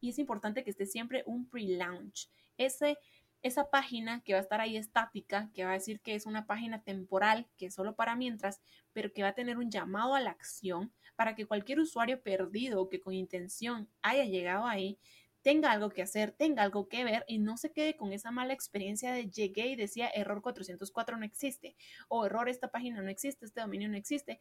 Y 0.00 0.10
es 0.10 0.18
importante 0.18 0.64
que 0.64 0.70
esté 0.70 0.86
siempre 0.86 1.22
un 1.26 1.48
pre-launch. 1.48 2.28
Ese 2.56 2.98
esa 3.42 3.70
página 3.70 4.22
que 4.22 4.34
va 4.34 4.38
a 4.38 4.42
estar 4.42 4.60
ahí 4.60 4.76
estática, 4.76 5.50
que 5.52 5.64
va 5.64 5.70
a 5.70 5.74
decir 5.74 6.00
que 6.00 6.14
es 6.14 6.26
una 6.26 6.46
página 6.46 6.82
temporal, 6.82 7.48
que 7.56 7.66
es 7.66 7.74
solo 7.74 7.94
para 7.96 8.14
mientras, 8.14 8.60
pero 8.92 9.12
que 9.12 9.22
va 9.22 9.28
a 9.28 9.34
tener 9.34 9.58
un 9.58 9.70
llamado 9.70 10.14
a 10.14 10.20
la 10.20 10.30
acción 10.30 10.92
para 11.16 11.34
que 11.34 11.46
cualquier 11.46 11.80
usuario 11.80 12.22
perdido 12.22 12.88
que 12.88 13.00
con 13.00 13.14
intención 13.14 13.88
haya 14.02 14.24
llegado 14.24 14.66
ahí 14.66 14.98
tenga 15.42 15.72
algo 15.72 15.90
que 15.90 16.02
hacer, 16.02 16.30
tenga 16.32 16.62
algo 16.62 16.88
que 16.88 17.04
ver 17.04 17.24
y 17.26 17.38
no 17.38 17.56
se 17.56 17.72
quede 17.72 17.96
con 17.96 18.12
esa 18.12 18.30
mala 18.30 18.52
experiencia 18.52 19.12
de 19.12 19.28
llegué 19.28 19.66
y 19.66 19.76
decía 19.76 20.08
error 20.14 20.40
404 20.40 21.16
no 21.16 21.24
existe 21.24 21.76
o 22.08 22.24
error 22.24 22.48
esta 22.48 22.68
página 22.68 23.02
no 23.02 23.10
existe, 23.10 23.44
este 23.44 23.60
dominio 23.60 23.88
no 23.88 23.96
existe, 23.96 24.38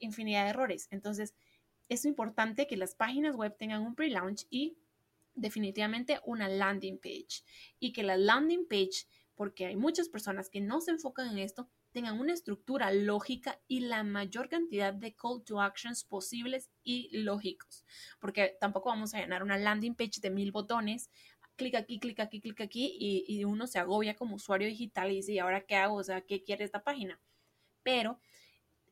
infinidad 0.00 0.44
de 0.44 0.50
errores. 0.50 0.88
Entonces, 0.90 1.34
es 1.88 2.04
importante 2.04 2.66
que 2.66 2.76
las 2.76 2.94
páginas 2.94 3.36
web 3.36 3.56
tengan 3.56 3.82
un 3.82 3.94
pre-launch 3.94 4.46
y 4.50 4.76
definitivamente 5.40 6.20
una 6.24 6.48
landing 6.48 6.98
page 6.98 7.42
y 7.78 7.92
que 7.92 8.02
la 8.02 8.16
landing 8.16 8.66
page, 8.68 9.06
porque 9.34 9.66
hay 9.66 9.76
muchas 9.76 10.08
personas 10.08 10.50
que 10.50 10.60
no 10.60 10.80
se 10.80 10.90
enfocan 10.90 11.28
en 11.28 11.38
esto, 11.38 11.68
tengan 11.92 12.20
una 12.20 12.32
estructura 12.32 12.92
lógica 12.92 13.60
y 13.66 13.80
la 13.80 14.04
mayor 14.04 14.48
cantidad 14.48 14.92
de 14.92 15.14
call 15.14 15.42
to 15.44 15.60
actions 15.60 16.04
posibles 16.04 16.70
y 16.82 17.10
lógicos, 17.18 17.84
porque 18.20 18.56
tampoco 18.60 18.90
vamos 18.90 19.14
a 19.14 19.20
llenar 19.20 19.42
una 19.42 19.58
landing 19.58 19.94
page 19.94 20.20
de 20.20 20.30
mil 20.30 20.52
botones, 20.52 21.10
clic 21.56 21.74
aquí, 21.74 21.98
clic 21.98 22.20
aquí, 22.20 22.40
clic 22.40 22.60
aquí 22.60 22.96
y, 22.98 23.44
uno 23.44 23.66
se 23.66 23.78
agobia 23.78 24.14
como 24.14 24.36
usuario 24.36 24.68
digital 24.68 25.10
y 25.10 25.16
dice, 25.16 25.32
¿y 25.32 25.38
ahora 25.38 25.62
qué 25.66 25.76
hago? 25.76 25.96
O 25.96 26.04
sea, 26.04 26.22
¿qué 26.22 26.42
quiere 26.42 26.64
esta 26.64 26.82
página? 26.82 27.20
Pero 27.82 28.20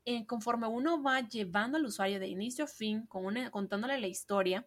eh, 0.04 0.26
conforme 0.26 0.66
uno 0.66 1.02
va 1.02 1.20
llevando 1.20 1.78
al 1.78 1.84
usuario 1.84 2.18
de 2.20 2.28
inicio 2.28 2.64
a 2.64 2.68
fin, 2.68 3.06
contándole 3.06 3.98
la 3.98 4.06
historia, 4.06 4.66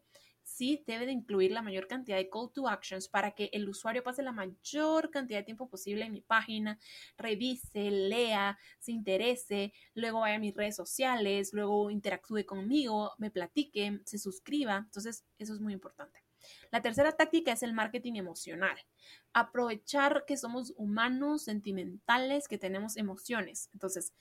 sí 0.52 0.84
debe 0.86 1.06
de 1.06 1.12
incluir 1.12 1.52
la 1.52 1.62
mayor 1.62 1.88
cantidad 1.88 2.18
de 2.18 2.30
call 2.30 2.52
to 2.54 2.68
actions 2.68 3.08
para 3.08 3.32
que 3.32 3.50
el 3.54 3.68
usuario 3.68 4.04
pase 4.04 4.24
la 4.24 4.32
mayor 4.32 5.10
cantidad 5.10 5.40
de 5.40 5.46
tiempo 5.46 5.70
posible 5.70 6.06
en 6.06 6.12
mi 6.12 6.22
página, 6.22 6.80
revise, 7.18 7.92
lea, 7.92 8.58
se 8.80 8.92
interese, 8.92 9.74
luego 9.94 10.20
vaya 10.22 10.36
a 10.36 10.40
mis 10.40 10.56
redes 10.56 10.76
sociales, 10.76 11.52
luego 11.54 11.90
interactúe 11.90 12.46
conmigo, 12.46 13.14
me 13.18 13.32
platique, 13.32 14.00
se 14.06 14.18
suscriba. 14.18 14.78
Entonces, 14.86 15.26
eso 15.38 15.54
es 15.54 15.62
muy 15.62 15.74
importante. 15.74 16.20
La 16.72 16.82
tercera 16.82 17.12
táctica 17.12 17.52
es 17.52 17.64
el 17.64 17.74
marketing 17.74 18.16
emocional. 18.16 18.78
Aprovechar 19.34 20.26
que 20.26 20.38
somos 20.38 20.74
humanos, 20.78 21.44
sentimentales, 21.44 22.48
que 22.48 22.58
tenemos 22.58 22.98
emociones. 22.98 23.70
Entonces, 23.74 24.14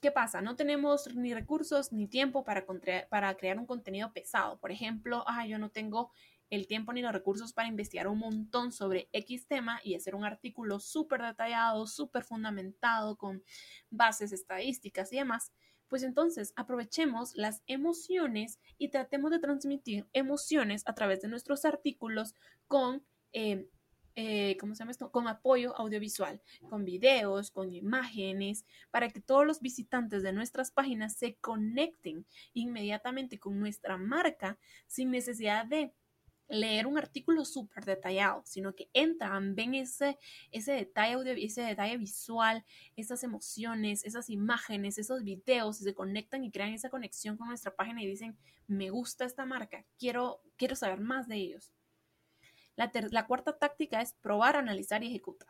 ¿Qué 0.00 0.10
pasa? 0.10 0.42
No 0.42 0.56
tenemos 0.56 1.14
ni 1.14 1.32
recursos 1.32 1.92
ni 1.92 2.06
tiempo 2.06 2.44
para, 2.44 2.66
para 3.08 3.36
crear 3.36 3.58
un 3.58 3.66
contenido 3.66 4.12
pesado. 4.12 4.58
Por 4.58 4.70
ejemplo, 4.70 5.24
ah, 5.26 5.46
yo 5.46 5.58
no 5.58 5.70
tengo 5.70 6.12
el 6.50 6.66
tiempo 6.66 6.92
ni 6.92 7.02
los 7.02 7.12
recursos 7.12 7.52
para 7.52 7.68
investigar 7.68 8.06
un 8.06 8.18
montón 8.18 8.72
sobre 8.72 9.08
X 9.12 9.48
tema 9.48 9.80
y 9.82 9.94
hacer 9.94 10.14
un 10.14 10.24
artículo 10.24 10.80
súper 10.80 11.22
detallado, 11.22 11.86
súper 11.86 12.24
fundamentado, 12.24 13.16
con 13.16 13.42
bases 13.90 14.32
estadísticas 14.32 15.12
y 15.12 15.16
demás, 15.16 15.52
pues 15.88 16.02
entonces 16.02 16.52
aprovechemos 16.56 17.34
las 17.34 17.62
emociones 17.66 18.58
y 18.78 18.88
tratemos 18.88 19.30
de 19.30 19.38
transmitir 19.38 20.06
emociones 20.12 20.82
a 20.86 20.94
través 20.94 21.22
de 21.22 21.28
nuestros 21.28 21.64
artículos 21.64 22.34
con 22.66 23.04
eh, 23.32 23.68
eh, 24.16 24.56
¿cómo 24.58 24.74
se 24.74 24.80
llama 24.80 24.92
esto? 24.92 25.10
Con 25.10 25.28
apoyo 25.28 25.76
audiovisual, 25.76 26.40
con 26.70 26.84
videos, 26.84 27.50
con 27.50 27.72
imágenes, 27.72 28.64
para 28.90 29.10
que 29.10 29.20
todos 29.20 29.46
los 29.46 29.60
visitantes 29.60 30.22
de 30.22 30.32
nuestras 30.32 30.70
páginas 30.70 31.16
se 31.16 31.36
conecten 31.36 32.26
inmediatamente 32.54 33.38
con 33.38 33.60
nuestra 33.60 33.98
marca 33.98 34.58
sin 34.86 35.10
necesidad 35.10 35.66
de 35.66 35.92
leer 36.48 36.86
un 36.86 36.96
artículo 36.96 37.44
súper 37.44 37.84
detallado, 37.84 38.42
sino 38.44 38.74
que 38.74 38.88
entran, 38.92 39.54
ven 39.54 39.74
ese, 39.74 40.18
ese 40.50 40.72
detalle 40.72 41.14
audio, 41.14 41.32
ese 41.32 41.62
detalle 41.62 41.96
visual, 41.98 42.64
esas 42.94 43.22
emociones, 43.22 44.04
esas 44.04 44.30
imágenes, 44.30 44.98
esos 44.98 45.24
videos, 45.24 45.80
y 45.80 45.84
se 45.84 45.94
conectan 45.94 46.44
y 46.44 46.50
crean 46.50 46.72
esa 46.72 46.90
conexión 46.90 47.36
con 47.36 47.48
nuestra 47.48 47.74
página 47.74 48.02
y 48.02 48.06
dicen, 48.06 48.38
me 48.66 48.90
gusta 48.90 49.24
esta 49.24 49.44
marca, 49.44 49.84
quiero, 49.98 50.40
quiero 50.56 50.76
saber 50.76 51.00
más 51.00 51.28
de 51.28 51.36
ellos. 51.36 51.75
La, 52.76 53.26
cuarta 53.26 53.58
táctica 53.58 54.00
es 54.00 54.12
probar, 54.14 54.56
analizar 54.56 55.02
y 55.02 55.08
ejecutar. 55.08 55.48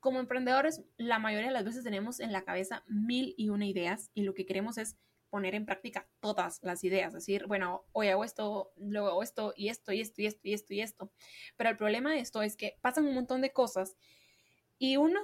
Como 0.00 0.20
emprendedores, 0.20 0.82
la 0.96 1.18
mayoría 1.18 1.48
de 1.48 1.54
las 1.54 1.64
veces 1.64 1.84
tenemos 1.84 2.20
en 2.20 2.32
la 2.32 2.44
cabeza 2.44 2.84
mil 2.86 3.34
y 3.36 3.48
una 3.48 3.66
ideas 3.66 4.10
y 4.14 4.22
lo 4.22 4.34
que 4.34 4.46
queremos 4.46 4.78
es 4.78 4.96
poner 5.30 5.54
en 5.54 5.66
práctica 5.66 6.08
todas 6.20 6.58
las 6.62 6.84
ideas, 6.84 7.12
decir, 7.12 7.46
bueno, 7.46 7.84
hoy 7.92 8.08
hago 8.08 8.24
esto, 8.24 8.72
luego 8.76 9.08
hago 9.08 9.22
esto 9.22 9.52
y 9.56 9.68
esto 9.68 9.92
y 9.92 10.00
esto 10.00 10.22
y 10.22 10.26
esto 10.26 10.48
y 10.48 10.54
esto 10.54 10.74
y 10.74 10.80
esto. 10.80 11.12
Pero 11.56 11.70
el 11.70 11.76
problema 11.76 12.12
de 12.12 12.20
esto 12.20 12.42
es 12.42 12.56
que 12.56 12.78
pasan 12.80 13.06
un 13.06 13.14
montón 13.14 13.40
de 13.40 13.52
cosas 13.52 13.96
y 14.78 14.96
uno 14.96 15.20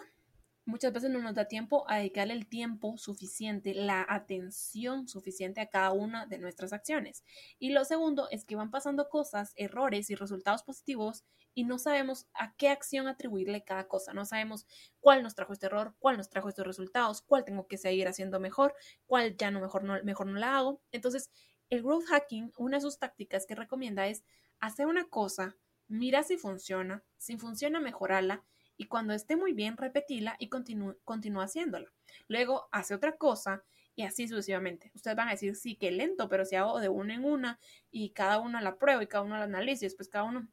muchas 0.66 0.92
veces 0.92 1.10
no 1.10 1.20
nos 1.20 1.34
da 1.34 1.46
tiempo 1.46 1.84
a 1.88 1.98
dedicarle 1.98 2.34
el 2.34 2.46
tiempo 2.46 2.96
suficiente, 2.96 3.74
la 3.74 4.04
atención 4.08 5.08
suficiente 5.08 5.60
a 5.60 5.68
cada 5.68 5.92
una 5.92 6.26
de 6.26 6.38
nuestras 6.38 6.72
acciones. 6.72 7.22
Y 7.58 7.70
lo 7.70 7.84
segundo 7.84 8.28
es 8.30 8.44
que 8.44 8.56
van 8.56 8.70
pasando 8.70 9.08
cosas, 9.08 9.52
errores 9.56 10.10
y 10.10 10.14
resultados 10.14 10.62
positivos 10.62 11.24
y 11.54 11.64
no 11.64 11.78
sabemos 11.78 12.26
a 12.34 12.54
qué 12.56 12.68
acción 12.68 13.06
atribuirle 13.06 13.64
cada 13.64 13.86
cosa. 13.86 14.12
No 14.12 14.24
sabemos 14.24 14.66
cuál 15.00 15.22
nos 15.22 15.34
trajo 15.34 15.52
este 15.52 15.66
error, 15.66 15.94
cuál 15.98 16.16
nos 16.16 16.28
trajo 16.28 16.48
estos 16.48 16.66
resultados, 16.66 17.22
cuál 17.22 17.44
tengo 17.44 17.66
que 17.66 17.78
seguir 17.78 18.08
haciendo 18.08 18.40
mejor, 18.40 18.74
cuál 19.06 19.36
ya 19.36 19.50
no 19.50 19.60
mejor 19.60 19.84
no, 19.84 20.02
mejor 20.02 20.26
no 20.26 20.38
la 20.38 20.56
hago. 20.56 20.80
Entonces, 20.92 21.30
el 21.70 21.82
growth 21.82 22.06
hacking, 22.06 22.52
una 22.56 22.78
de 22.78 22.82
sus 22.82 22.98
tácticas 22.98 23.46
que 23.46 23.54
recomienda 23.54 24.06
es 24.06 24.24
hacer 24.60 24.86
una 24.86 25.04
cosa, 25.08 25.56
mira 25.88 26.22
si 26.22 26.36
funciona, 26.36 27.04
si 27.18 27.36
funciona, 27.36 27.80
mejorarla 27.80 28.44
y 28.76 28.86
cuando 28.86 29.14
esté 29.14 29.36
muy 29.36 29.52
bien, 29.52 29.76
repetila 29.76 30.36
y 30.38 30.48
continúa 30.48 31.44
haciéndola. 31.44 31.92
Luego 32.28 32.68
hace 32.72 32.94
otra 32.94 33.16
cosa 33.16 33.64
y 33.94 34.02
así 34.02 34.26
sucesivamente. 34.28 34.90
Ustedes 34.94 35.16
van 35.16 35.28
a 35.28 35.32
decir, 35.32 35.54
sí, 35.56 35.76
que 35.76 35.90
lento, 35.90 36.28
pero 36.28 36.44
si 36.44 36.56
hago 36.56 36.80
de 36.80 36.88
una 36.88 37.14
en 37.14 37.24
una 37.24 37.60
y 37.90 38.10
cada 38.10 38.40
uno 38.40 38.60
la 38.60 38.78
prueba 38.78 39.02
y 39.02 39.06
cada 39.06 39.24
uno 39.24 39.36
la 39.38 39.44
analiza 39.44 39.84
y 39.84 39.88
después 39.88 40.08
cada 40.08 40.24
uno 40.24 40.48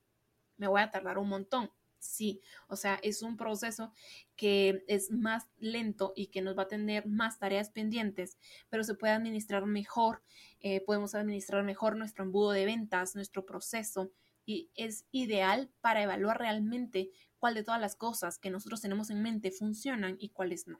me 0.57 0.67
voy 0.67 0.81
a 0.81 0.91
tardar 0.91 1.17
un 1.17 1.29
montón. 1.29 1.71
Sí, 1.99 2.41
o 2.67 2.75
sea, 2.75 2.99
es 3.03 3.21
un 3.21 3.37
proceso 3.37 3.93
que 4.35 4.83
es 4.87 5.11
más 5.11 5.47
lento 5.59 6.13
y 6.15 6.27
que 6.27 6.41
nos 6.41 6.57
va 6.57 6.63
a 6.63 6.67
tener 6.67 7.05
más 7.05 7.37
tareas 7.37 7.69
pendientes, 7.69 8.39
pero 8.69 8.83
se 8.83 8.95
puede 8.95 9.13
administrar 9.13 9.67
mejor, 9.67 10.23
eh, 10.61 10.81
podemos 10.81 11.13
administrar 11.13 11.63
mejor 11.63 11.95
nuestro 11.97 12.23
embudo 12.25 12.51
de 12.51 12.65
ventas, 12.65 13.13
nuestro 13.13 13.45
proceso, 13.45 14.11
y 14.47 14.71
es 14.75 15.05
ideal 15.11 15.71
para 15.79 16.01
evaluar 16.01 16.39
realmente 16.39 17.11
cuál 17.41 17.55
de 17.55 17.63
todas 17.63 17.81
las 17.81 17.95
cosas 17.95 18.38
que 18.38 18.51
nosotros 18.51 18.81
tenemos 18.81 19.10
en 19.10 19.24
mente 19.24 19.50
funcionan 19.50 20.15
y 20.19 20.29
cuáles 20.29 20.67
no. 20.67 20.79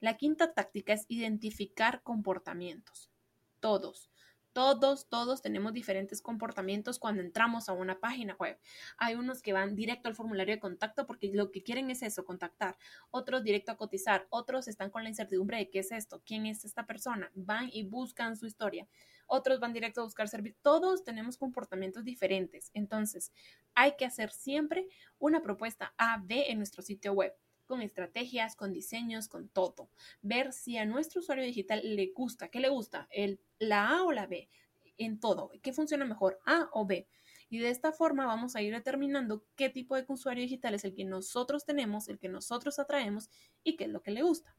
La 0.00 0.18
quinta 0.18 0.52
táctica 0.52 0.92
es 0.92 1.06
identificar 1.08 2.02
comportamientos. 2.02 3.10
Todos, 3.58 4.10
todos, 4.52 5.08
todos 5.08 5.40
tenemos 5.40 5.72
diferentes 5.72 6.20
comportamientos 6.20 6.98
cuando 6.98 7.22
entramos 7.22 7.70
a 7.70 7.72
una 7.72 7.98
página 8.00 8.36
web. 8.38 8.60
Hay 8.98 9.14
unos 9.14 9.40
que 9.40 9.54
van 9.54 9.74
directo 9.74 10.10
al 10.10 10.14
formulario 10.14 10.56
de 10.56 10.60
contacto 10.60 11.06
porque 11.06 11.30
lo 11.32 11.50
que 11.50 11.62
quieren 11.62 11.90
es 11.90 12.02
eso, 12.02 12.22
contactar. 12.26 12.76
Otros 13.10 13.42
directo 13.42 13.72
a 13.72 13.78
cotizar. 13.78 14.26
Otros 14.28 14.68
están 14.68 14.90
con 14.90 15.04
la 15.04 15.08
incertidumbre 15.08 15.56
de 15.56 15.70
qué 15.70 15.78
es 15.78 15.90
esto, 15.90 16.22
quién 16.26 16.44
es 16.44 16.66
esta 16.66 16.84
persona. 16.84 17.32
Van 17.34 17.70
y 17.72 17.84
buscan 17.84 18.36
su 18.36 18.44
historia 18.46 18.86
otros 19.28 19.60
van 19.60 19.72
directo 19.72 20.00
a 20.00 20.04
buscar 20.04 20.28
servicio. 20.28 20.58
Todos 20.62 21.04
tenemos 21.04 21.36
comportamientos 21.36 22.04
diferentes. 22.04 22.70
Entonces, 22.74 23.32
hay 23.74 23.96
que 23.96 24.04
hacer 24.04 24.32
siempre 24.32 24.88
una 25.18 25.42
propuesta 25.42 25.94
A, 25.96 26.20
B 26.24 26.50
en 26.50 26.58
nuestro 26.58 26.82
sitio 26.82 27.12
web 27.12 27.32
con 27.68 27.82
estrategias, 27.82 28.56
con 28.56 28.72
diseños, 28.72 29.28
con 29.28 29.48
todo. 29.48 29.90
Ver 30.22 30.52
si 30.52 30.78
a 30.78 30.86
nuestro 30.86 31.20
usuario 31.20 31.44
digital 31.44 31.82
le 31.84 32.12
gusta, 32.14 32.48
qué 32.48 32.60
le 32.60 32.70
gusta, 32.70 33.06
el, 33.10 33.40
la 33.58 33.90
A 33.90 34.02
o 34.04 34.10
la 34.10 34.26
B, 34.26 34.48
en 34.96 35.20
todo, 35.20 35.52
qué 35.62 35.72
funciona 35.72 36.04
mejor, 36.04 36.40
A 36.46 36.70
o 36.72 36.86
B. 36.86 37.06
Y 37.50 37.58
de 37.58 37.70
esta 37.70 37.92
forma 37.92 38.26
vamos 38.26 38.56
a 38.56 38.62
ir 38.62 38.74
determinando 38.74 39.44
qué 39.54 39.70
tipo 39.70 39.96
de 39.96 40.04
usuario 40.08 40.42
digital 40.42 40.74
es 40.74 40.84
el 40.84 40.94
que 40.94 41.04
nosotros 41.04 41.64
tenemos, 41.64 42.08
el 42.08 42.18
que 42.18 42.28
nosotros 42.28 42.78
atraemos 42.78 43.30
y 43.62 43.76
qué 43.76 43.84
es 43.84 43.90
lo 43.90 44.02
que 44.02 44.10
le 44.10 44.22
gusta. 44.22 44.54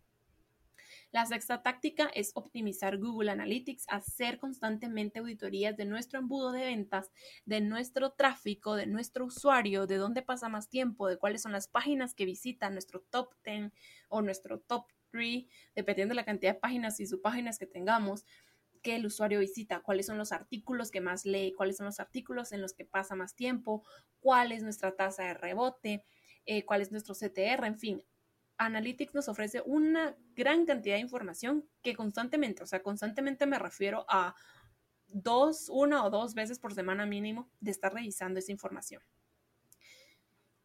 La 1.12 1.26
sexta 1.26 1.64
táctica 1.64 2.12
es 2.14 2.32
optimizar 2.36 3.00
Google 3.00 3.32
Analytics, 3.32 3.86
hacer 3.88 4.38
constantemente 4.38 5.18
auditorías 5.18 5.76
de 5.76 5.86
nuestro 5.86 6.20
embudo 6.20 6.52
de 6.52 6.66
ventas, 6.66 7.10
de 7.46 7.62
nuestro 7.62 8.12
tráfico, 8.12 8.76
de 8.76 8.86
nuestro 8.86 9.26
usuario, 9.26 9.88
de 9.88 9.98
dónde 9.98 10.22
pasa 10.22 10.50
más 10.50 10.70
tiempo, 10.70 11.08
de 11.08 11.18
cuáles 11.18 11.42
son 11.42 11.52
las 11.52 11.68
páginas 11.68 12.14
que 12.14 12.26
visita, 12.26 12.70
nuestro 12.70 13.02
top 13.10 13.34
10 13.44 13.72
o 14.10 14.22
nuestro 14.22 14.60
top 14.60 14.86
3, 15.10 15.46
dependiendo 15.74 16.12
de 16.12 16.18
la 16.18 16.26
cantidad 16.26 16.54
de 16.54 16.60
páginas 16.60 17.00
y 17.00 17.08
subpáginas 17.08 17.58
que 17.58 17.66
tengamos 17.66 18.24
que 18.84 18.96
el 18.96 19.08
usuario 19.08 19.40
visita, 19.40 19.82
cuáles 19.82 20.06
son 20.06 20.20
los 20.20 20.32
artículos 20.32 20.92
que 20.92 21.02
más 21.02 21.26
lee, 21.26 21.54
cuáles 21.58 21.78
son 21.78 21.88
los 21.88 22.00
artículos 22.00 22.52
en 22.52 22.62
los 22.62 22.74
que 22.74 22.86
pasa 22.86 23.16
más 23.16 23.36
tiempo, 23.36 23.84
cuál 24.20 24.52
es 24.52 24.62
nuestra 24.62 24.96
tasa 24.96 25.24
de 25.24 25.34
rebote, 25.34 26.06
eh, 26.46 26.66
cuál 26.66 26.82
es 26.82 26.92
nuestro 26.92 27.16
CTR, 27.16 27.66
en 27.66 27.80
fin, 27.80 28.04
Analytics 28.60 29.16
nos 29.16 29.30
ofrece 29.30 29.64
una 29.66 30.16
gran 30.36 30.66
cantidad 30.66 30.96
de 30.96 31.02
información 31.02 31.68
que 31.82 31.96
constantemente, 31.96 32.62
o 32.62 32.68
sea, 32.68 32.84
constantemente 32.84 33.46
me 33.46 33.58
refiero 33.58 34.06
a 34.08 34.36
dos, 35.08 35.70
una 35.70 36.04
o 36.06 36.10
dos 36.10 36.36
veces 36.36 36.60
por 36.60 36.74
semana 36.74 37.06
mínimo 37.06 37.50
de 37.60 37.72
estar 37.72 37.94
revisando 37.94 38.40
esa 38.40 38.52
información. 38.52 39.02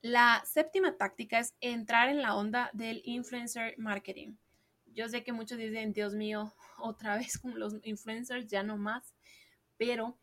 La 0.02 0.42
séptima 0.44 0.96
táctica 0.98 1.38
es 1.38 1.54
entrar 1.60 2.10
en 2.10 2.20
la 2.20 2.34
onda 2.34 2.68
del 2.74 3.00
influencer 3.04 3.74
marketing. 3.78 4.34
Yo 4.86 5.08
sé 5.08 5.24
que 5.24 5.32
muchos 5.32 5.56
dicen, 5.56 5.92
Dios 5.92 6.14
mío, 6.14 6.52
otra 6.78 7.16
vez 7.16 7.38
con 7.38 7.58
los 7.58 7.76
influencers, 7.84 8.46
ya 8.46 8.62
no 8.62 8.76
más, 8.76 9.14
pero 9.78 10.18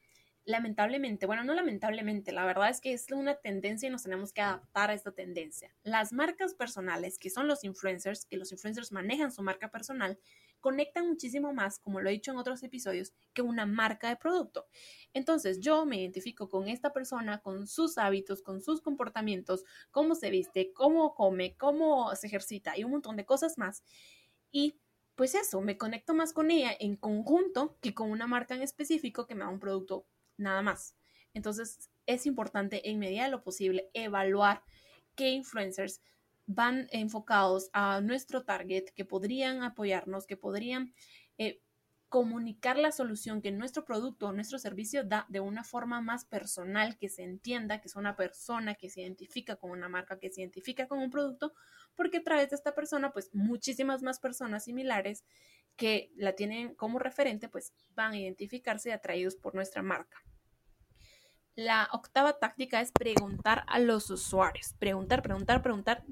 lamentablemente, 0.46 1.26
bueno, 1.26 1.44
no 1.44 1.54
lamentablemente, 1.54 2.32
la 2.32 2.46
verdad 2.46 2.70
es 2.70 2.82
que 2.82 2.94
es 2.94 3.12
una 3.12 3.36
tendencia 3.36 3.88
y 3.88 3.92
nos 3.92 4.04
tenemos 4.04 4.34
que 4.34 4.42
adaptar 4.42 4.90
a 4.90 4.94
esta 4.94 5.12
tendencia. 5.12 5.76
Las 5.84 6.14
marcas 6.14 6.56
personales, 6.56 7.20
que 7.20 7.30
son 7.30 7.48
los 7.48 7.64
influencers, 7.64 8.26
que 8.26 8.38
los 8.38 8.52
influencers 8.52 8.92
manejan 8.92 9.32
su 9.32 9.44
marca 9.44 9.70
personal, 9.70 10.20
conectan 10.60 11.08
muchísimo 11.08 11.54
más, 11.54 11.80
como 11.80 12.02
lo 12.02 12.10
he 12.10 12.14
dicho 12.14 12.32
en 12.32 12.38
otros 12.38 12.64
episodios, 12.64 13.14
que 13.34 13.42
una 13.42 13.66
marca 13.66 14.10
de 14.10 14.16
producto. 14.16 14.68
Entonces 15.14 15.60
yo 15.60 15.86
me 15.86 16.00
identifico 16.00 16.50
con 16.50 16.68
esta 16.68 16.94
persona, 16.94 17.40
con 17.40 17.68
sus 17.68 17.98
hábitos, 17.98 18.42
con 18.42 18.62
sus 18.62 18.82
comportamientos, 18.82 19.64
cómo 19.92 20.16
se 20.16 20.30
viste, 20.30 20.72
cómo 20.74 21.14
come, 21.14 21.56
cómo 21.58 22.16
se 22.16 22.28
ejercita 22.28 22.78
y 22.78 22.84
un 22.84 22.92
montón 22.92 23.16
de 23.18 23.26
cosas 23.26 23.58
más. 23.58 23.84
Y 24.52 24.80
pues 25.16 25.36
eso, 25.36 25.62
me 25.62 25.78
conecto 25.78 26.14
más 26.14 26.34
con 26.34 26.52
ella 26.52 26.72
en 26.80 26.96
conjunto 26.96 27.78
que 27.82 27.94
con 27.94 28.10
una 28.10 28.28
marca 28.28 28.56
en 28.56 28.62
específico 28.62 29.28
que 29.28 29.36
me 29.36 29.42
da 29.42 29.50
un 29.50 29.60
producto 29.60 30.08
nada 30.42 30.62
más. 30.62 30.96
Entonces 31.34 31.90
es 32.06 32.26
importante 32.26 32.90
en 32.90 33.00
medida 33.00 33.26
de 33.26 33.32
lo 33.32 33.44
posible 33.44 33.90
evaluar 33.94 34.64
qué 35.16 35.30
influencers 35.30 36.02
van 36.46 36.88
enfocados 36.92 37.70
a 37.74 38.02
nuestro 38.02 38.44
target, 38.44 38.86
que 38.96 39.06
podrían 39.06 39.64
apoyarnos, 39.64 40.26
que 40.26 40.38
podrían 40.38 40.94
eh, 41.38 41.62
comunicar 42.10 42.78
la 42.78 42.92
solución 42.92 43.42
que 43.42 43.52
nuestro 43.52 43.86
producto 43.86 44.28
o 44.28 44.34
nuestro 44.34 44.60
servicio 44.60 45.06
da 45.06 45.26
de 45.30 45.40
una 45.40 45.64
forma 45.64 46.02
más 46.02 46.26
personal, 46.26 46.98
que 46.98 47.08
se 47.08 47.24
entienda 47.24 47.80
que 47.80 47.88
es 47.88 47.96
una 47.96 48.18
persona 48.18 48.76
que 48.76 48.90
se 48.90 49.02
identifica 49.02 49.56
con 49.56 49.72
una 49.72 49.88
marca, 49.88 50.20
que 50.20 50.30
se 50.30 50.42
identifica 50.42 50.88
con 50.88 51.00
un 51.00 51.10
producto, 51.10 51.54
porque 51.96 52.18
a 52.18 52.24
través 52.24 52.50
de 52.50 52.58
esta 52.58 52.76
persona, 52.76 53.14
pues 53.14 53.30
muchísimas 53.34 54.04
más 54.04 54.20
personas 54.20 54.66
similares 54.66 55.24
que 55.78 56.12
la 56.18 56.34
tienen 56.34 56.76
como 56.76 57.00
referente, 57.00 57.48
pues 57.48 57.74
van 57.96 58.12
a 58.12 58.20
identificarse 58.20 58.92
atraídos 58.92 59.38
por 59.38 59.56
nuestra 59.56 59.82
marca. 59.82 60.22
La 61.56 61.90
octava 61.92 62.40
táctica 62.40 62.80
es 62.82 62.92
preguntar 62.92 63.64
a 63.68 63.80
los 63.80 64.10
usuarios. 64.10 64.74
Preguntar, 64.80 65.22
preguntar, 65.22 65.62
preguntar 65.62 66.04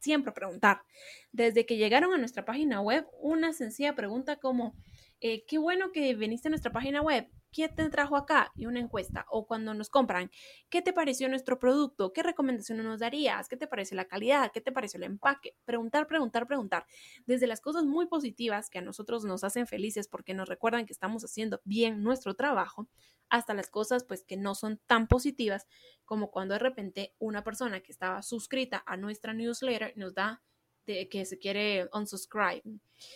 siempre 0.00 0.32
preguntar. 0.32 0.82
Desde 1.30 1.66
que 1.66 1.76
llegaron 1.76 2.12
a 2.12 2.18
nuestra 2.18 2.44
página 2.44 2.80
web, 2.80 3.06
una 3.20 3.52
sencilla 3.52 3.94
pregunta 3.94 4.36
como, 4.36 4.74
eh, 5.20 5.44
qué 5.46 5.58
bueno 5.58 5.92
que 5.92 6.14
viniste 6.14 6.48
a 6.48 6.50
nuestra 6.50 6.72
página 6.72 7.02
web. 7.02 7.28
¿Qué 7.52 7.68
te 7.68 7.88
trajo 7.90 8.16
acá? 8.16 8.52
Y 8.54 8.66
una 8.66 8.78
encuesta. 8.80 9.26
O 9.28 9.46
cuando 9.46 9.74
nos 9.74 9.88
compran, 9.88 10.30
¿qué 10.68 10.82
te 10.82 10.92
pareció 10.92 11.28
nuestro 11.28 11.58
producto? 11.58 12.12
¿Qué 12.12 12.22
recomendaciones 12.22 12.84
nos 12.84 13.00
darías? 13.00 13.48
¿Qué 13.48 13.56
te 13.56 13.66
parece 13.66 13.94
la 13.94 14.06
calidad? 14.06 14.52
¿Qué 14.52 14.60
te 14.60 14.72
pareció 14.72 14.98
el 14.98 15.04
empaque? 15.04 15.56
Preguntar, 15.64 16.06
preguntar, 16.06 16.46
preguntar. 16.46 16.86
Desde 17.26 17.46
las 17.46 17.60
cosas 17.60 17.84
muy 17.84 18.06
positivas 18.06 18.70
que 18.70 18.78
a 18.78 18.82
nosotros 18.82 19.24
nos 19.24 19.42
hacen 19.44 19.66
felices 19.66 20.08
porque 20.08 20.34
nos 20.34 20.48
recuerdan 20.48 20.86
que 20.86 20.92
estamos 20.92 21.24
haciendo 21.24 21.60
bien 21.64 22.02
nuestro 22.02 22.34
trabajo, 22.34 22.88
hasta 23.28 23.54
las 23.54 23.70
cosas 23.70 24.04
pues 24.04 24.24
que 24.24 24.36
no 24.36 24.54
son 24.54 24.80
tan 24.86 25.06
positivas 25.06 25.66
como 26.04 26.30
cuando 26.30 26.54
de 26.54 26.60
repente 26.60 27.14
una 27.18 27.44
persona 27.44 27.80
que 27.80 27.92
estaba 27.92 28.22
suscrita 28.22 28.82
a 28.86 28.96
nuestra 28.96 29.32
newsletter 29.32 29.92
nos 29.96 30.14
da 30.14 30.42
que 30.84 31.24
se 31.24 31.38
quiere 31.38 31.88
unsubscribe. 31.92 32.62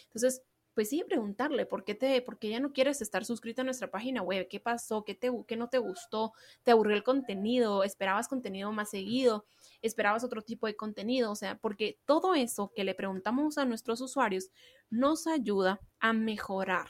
Entonces, 0.04 0.42
pues 0.74 0.90
sí, 0.90 1.04
preguntarle 1.06 1.66
por 1.66 1.84
qué, 1.84 1.94
te, 1.94 2.20
por 2.22 2.38
qué 2.38 2.50
ya 2.50 2.60
no 2.60 2.72
quieres 2.72 3.00
estar 3.00 3.24
suscrito 3.24 3.62
a 3.62 3.64
nuestra 3.64 3.90
página 3.90 4.22
web, 4.22 4.48
qué 4.48 4.60
pasó, 4.60 5.04
¿Qué, 5.04 5.14
te, 5.14 5.30
qué 5.46 5.56
no 5.56 5.68
te 5.68 5.78
gustó, 5.78 6.32
te 6.62 6.72
aburrió 6.72 6.96
el 6.96 7.04
contenido, 7.04 7.84
esperabas 7.84 8.28
contenido 8.28 8.72
más 8.72 8.90
seguido, 8.90 9.46
esperabas 9.82 10.24
otro 10.24 10.42
tipo 10.42 10.66
de 10.66 10.76
contenido, 10.76 11.30
o 11.30 11.36
sea, 11.36 11.58
porque 11.58 11.98
todo 12.04 12.34
eso 12.34 12.72
que 12.74 12.84
le 12.84 12.94
preguntamos 12.94 13.56
a 13.58 13.64
nuestros 13.64 14.00
usuarios 14.00 14.50
nos 14.90 15.26
ayuda 15.26 15.80
a 16.00 16.12
mejorar 16.12 16.88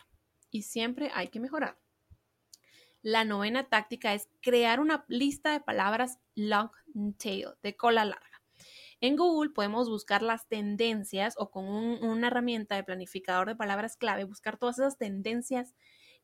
y 0.50 0.62
siempre 0.62 1.10
hay 1.14 1.28
que 1.28 1.40
mejorar. 1.40 1.78
La 3.02 3.24
novena 3.24 3.68
táctica 3.68 4.14
es 4.14 4.30
crear 4.40 4.80
una 4.80 5.04
lista 5.08 5.52
de 5.52 5.60
palabras 5.60 6.18
long 6.34 6.70
tail, 7.18 7.48
de 7.62 7.76
cola 7.76 8.06
larga. 8.06 8.33
En 9.04 9.16
Google 9.16 9.50
podemos 9.50 9.90
buscar 9.90 10.22
las 10.22 10.48
tendencias 10.48 11.34
o 11.36 11.50
con 11.50 11.66
una 11.66 12.28
herramienta 12.28 12.74
de 12.74 12.84
planificador 12.84 13.46
de 13.46 13.54
palabras 13.54 13.98
clave, 13.98 14.24
buscar 14.24 14.56
todas 14.56 14.78
esas 14.78 14.96
tendencias 14.96 15.74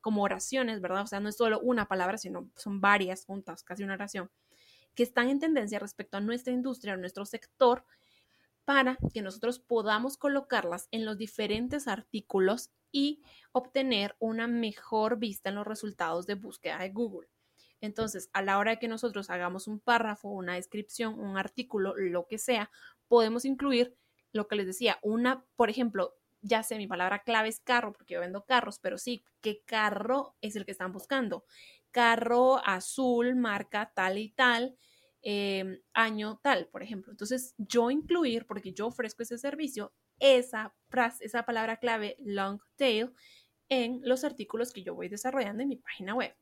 como 0.01 0.23
oraciones, 0.23 0.81
¿verdad? 0.81 1.03
O 1.03 1.07
sea, 1.07 1.21
no 1.21 1.29
es 1.29 1.37
solo 1.37 1.61
una 1.61 1.89
palabra, 1.89 2.17
sino 2.17 2.49
son 2.57 2.81
varias 2.81 3.27
juntas, 3.27 3.65
casi 3.65 3.83
una 3.83 3.93
oración, 3.93 4.31
que 4.95 5.03
están 5.03 5.29
en 5.29 5.41
tendencia 5.41 5.79
respecto 5.79 6.17
a 6.17 6.23
nuestra 6.23 6.55
industria, 6.55 6.95
a 6.95 6.97
nuestro 6.97 7.27
sector, 7.27 7.85
para 8.65 8.97
que 9.13 9.21
nosotros 9.21 9.59
podamos 9.59 10.17
colocarlas 10.17 10.89
en 10.91 11.05
los 11.05 11.19
diferentes 11.19 11.87
artículos 11.87 12.71
y 12.91 13.21
obtener 13.53 14.17
una 14.21 14.47
mejor 14.47 15.19
vista 15.19 15.51
en 15.51 15.57
los 15.57 15.67
resultados 15.67 16.25
de 16.27 16.35
búsqueda 16.37 16.79
de 16.79 16.89
Google. 16.89 17.29
Entonces, 17.81 18.31
a 18.33 18.43
la 18.43 18.59
hora 18.59 18.73
de 18.73 18.79
que 18.79 18.89
nosotros 18.89 19.31
hagamos 19.31 19.67
un 19.67 19.81
párrafo, 19.81 20.29
una 20.29 20.55
descripción, 20.55 21.19
un 21.19 21.39
artículo, 21.39 21.95
lo 21.97 22.27
que 22.27 22.39
sea, 22.39 22.71
podemos 23.09 23.45
incluir 23.45 23.97
lo 24.33 24.47
que 24.49 24.57
les 24.57 24.67
decía, 24.67 24.99
una, 25.03 25.45
por 25.57 25.71
ejemplo, 25.71 26.15
ya 26.43 26.63
sé, 26.63 26.79
mi 26.79 26.87
palabra 26.87 27.23
clave 27.23 27.49
es 27.49 27.61
carro, 27.61 27.93
porque 27.93 28.15
yo 28.15 28.21
vendo 28.21 28.45
carros, 28.45 28.79
pero 28.79 28.99
sí, 28.99 29.25
¿qué 29.41 29.63
carro 29.65 30.37
es 30.41 30.57
el 30.57 30.65
que 30.65 30.73
están 30.73 30.93
buscando? 30.93 31.45
Carro 31.91 32.59
azul, 32.67 33.37
marca 33.37 33.93
tal 33.95 34.19
y 34.19 34.31
tal, 34.31 34.77
em, 35.23 35.81
año 35.93 36.41
tal, 36.43 36.69
por 36.69 36.83
ejemplo. 36.83 37.13
Entonces, 37.13 37.55
yo 37.59 37.91
incluir, 37.91 38.47
porque 38.47 38.73
yo 38.73 38.87
ofrezco 38.87 39.23
ese 39.23 39.39
servicio, 39.39 39.93
esa 40.19 40.75
frase, 40.89 41.25
esa 41.25 41.45
palabra 41.45 41.79
clave 41.79 42.17
long 42.21 42.61
tail 42.77 43.13
en 43.69 44.01
los 44.05 44.25
artículos 44.25 44.73
que 44.73 44.83
yo 44.83 44.95
voy 44.95 45.09
desarrollando 45.09 45.63
en 45.63 45.69
mi 45.69 45.77
página 45.77 46.15
web. 46.15 46.35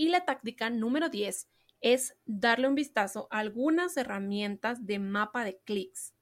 Y 0.00 0.08
la 0.08 0.24
táctica 0.24 0.70
número 0.70 1.10
10 1.10 1.46
es 1.82 2.16
darle 2.24 2.68
un 2.68 2.74
vistazo 2.74 3.28
a 3.30 3.40
algunas 3.40 3.98
herramientas 3.98 4.86
de 4.86 4.98
mapa 4.98 5.44
de 5.44 5.58
clics. 5.58 6.14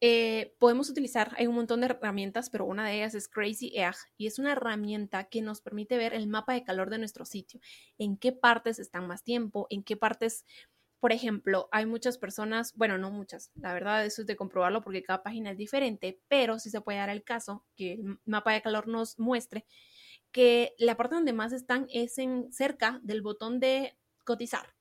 Eh, 0.00 0.52
podemos 0.58 0.90
utilizar, 0.90 1.32
hay 1.38 1.46
un 1.46 1.54
montón 1.54 1.80
de 1.80 1.86
herramientas, 1.86 2.50
pero 2.50 2.64
una 2.64 2.84
de 2.84 2.96
ellas 2.96 3.14
es 3.14 3.28
Crazy 3.28 3.70
Egg 3.76 3.94
y 4.16 4.26
es 4.26 4.40
una 4.40 4.50
herramienta 4.50 5.28
que 5.28 5.42
nos 5.42 5.60
permite 5.60 5.96
ver 5.96 6.12
el 6.12 6.26
mapa 6.26 6.54
de 6.54 6.64
calor 6.64 6.90
de 6.90 6.98
nuestro 6.98 7.24
sitio, 7.24 7.60
en 7.98 8.16
qué 8.16 8.32
partes 8.32 8.80
están 8.80 9.06
más 9.06 9.22
tiempo, 9.22 9.68
en 9.70 9.84
qué 9.84 9.96
partes, 9.96 10.44
por 10.98 11.12
ejemplo, 11.12 11.68
hay 11.70 11.86
muchas 11.86 12.18
personas, 12.18 12.74
bueno, 12.74 12.98
no 12.98 13.12
muchas, 13.12 13.52
la 13.54 13.74
verdad 13.74 14.04
eso 14.04 14.22
es 14.22 14.26
de 14.26 14.34
comprobarlo 14.34 14.82
porque 14.82 15.04
cada 15.04 15.22
página 15.22 15.52
es 15.52 15.56
diferente, 15.56 16.20
pero 16.26 16.58
sí 16.58 16.70
se 16.70 16.80
puede 16.80 16.98
dar 16.98 17.10
el 17.10 17.22
caso 17.22 17.64
que 17.76 17.92
el 17.92 18.18
mapa 18.24 18.54
de 18.54 18.62
calor 18.62 18.88
nos 18.88 19.20
muestre 19.20 19.66
que 20.32 20.74
la 20.78 20.96
parte 20.96 21.14
donde 21.14 21.32
más 21.32 21.52
están 21.52 21.86
es 21.90 22.18
en 22.18 22.52
cerca 22.52 23.00
del 23.02 23.22
botón 23.22 23.60
de 23.60 23.96
cotizar, 24.24 24.74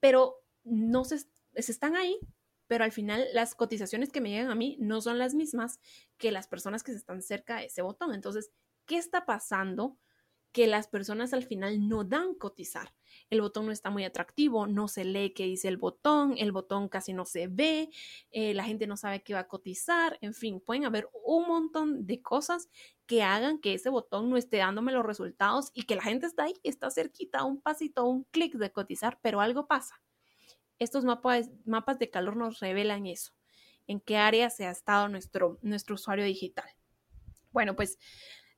pero 0.00 0.42
no 0.64 1.04
se, 1.04 1.20
están 1.54 1.96
ahí, 1.96 2.18
pero 2.66 2.84
al 2.84 2.92
final 2.92 3.26
las 3.34 3.54
cotizaciones 3.54 4.10
que 4.10 4.20
me 4.20 4.30
llegan 4.30 4.50
a 4.50 4.54
mí 4.54 4.76
no 4.80 5.00
son 5.00 5.18
las 5.18 5.34
mismas 5.34 5.78
que 6.16 6.32
las 6.32 6.48
personas 6.48 6.82
que 6.82 6.92
se 6.92 6.98
están 6.98 7.22
cerca 7.22 7.56
de 7.56 7.66
ese 7.66 7.82
botón. 7.82 8.14
Entonces, 8.14 8.50
¿qué 8.86 8.96
está 8.96 9.26
pasando? 9.26 9.98
Que 10.52 10.66
las 10.66 10.86
personas 10.86 11.32
al 11.32 11.44
final 11.44 11.88
no 11.88 12.04
dan 12.04 12.34
cotizar 12.34 12.92
el 13.30 13.40
botón 13.40 13.66
no 13.66 13.72
está 13.72 13.90
muy 13.90 14.04
atractivo, 14.04 14.66
no 14.66 14.88
se 14.88 15.04
lee 15.04 15.32
qué 15.32 15.44
dice 15.44 15.68
el 15.68 15.76
botón, 15.76 16.34
el 16.36 16.52
botón 16.52 16.88
casi 16.88 17.12
no 17.12 17.24
se 17.24 17.48
ve, 17.48 17.90
eh, 18.30 18.54
la 18.54 18.64
gente 18.64 18.86
no 18.86 18.96
sabe 18.96 19.22
qué 19.22 19.34
va 19.34 19.40
a 19.40 19.48
cotizar, 19.48 20.18
en 20.20 20.34
fin, 20.34 20.60
pueden 20.60 20.84
haber 20.84 21.08
un 21.24 21.48
montón 21.48 22.06
de 22.06 22.20
cosas 22.20 22.68
que 23.06 23.22
hagan 23.22 23.58
que 23.58 23.74
ese 23.74 23.88
botón 23.88 24.30
no 24.30 24.36
esté 24.36 24.58
dándome 24.58 24.92
los 24.92 25.04
resultados 25.04 25.70
y 25.74 25.84
que 25.84 25.96
la 25.96 26.02
gente 26.02 26.26
está 26.26 26.44
ahí, 26.44 26.54
está 26.62 26.90
cerquita, 26.90 27.44
un 27.44 27.60
pasito, 27.60 28.04
un 28.04 28.24
clic 28.24 28.54
de 28.54 28.70
cotizar, 28.70 29.18
pero 29.22 29.40
algo 29.40 29.66
pasa. 29.66 30.02
Estos 30.78 31.04
mapas, 31.04 31.50
mapas 31.64 31.98
de 31.98 32.10
calor 32.10 32.36
nos 32.36 32.60
revelan 32.60 33.06
eso, 33.06 33.32
en 33.86 34.00
qué 34.00 34.16
área 34.16 34.50
se 34.50 34.66
ha 34.66 34.70
estado 34.70 35.08
nuestro, 35.08 35.58
nuestro 35.62 35.94
usuario 35.94 36.24
digital. 36.24 36.68
Bueno, 37.50 37.76
pues 37.76 37.98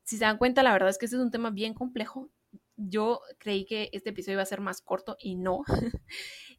si 0.04 0.16
se 0.16 0.24
dan 0.24 0.38
cuenta, 0.38 0.62
la 0.62 0.72
verdad 0.72 0.90
es 0.90 0.98
que 0.98 1.06
este 1.06 1.16
es 1.16 1.22
un 1.22 1.30
tema 1.30 1.50
bien 1.50 1.74
complejo 1.74 2.30
yo 2.76 3.20
creí 3.38 3.64
que 3.66 3.90
este 3.92 4.10
episodio 4.10 4.34
iba 4.34 4.42
a 4.42 4.46
ser 4.46 4.60
más 4.60 4.80
corto 4.80 5.16
y 5.20 5.36
no. 5.36 5.62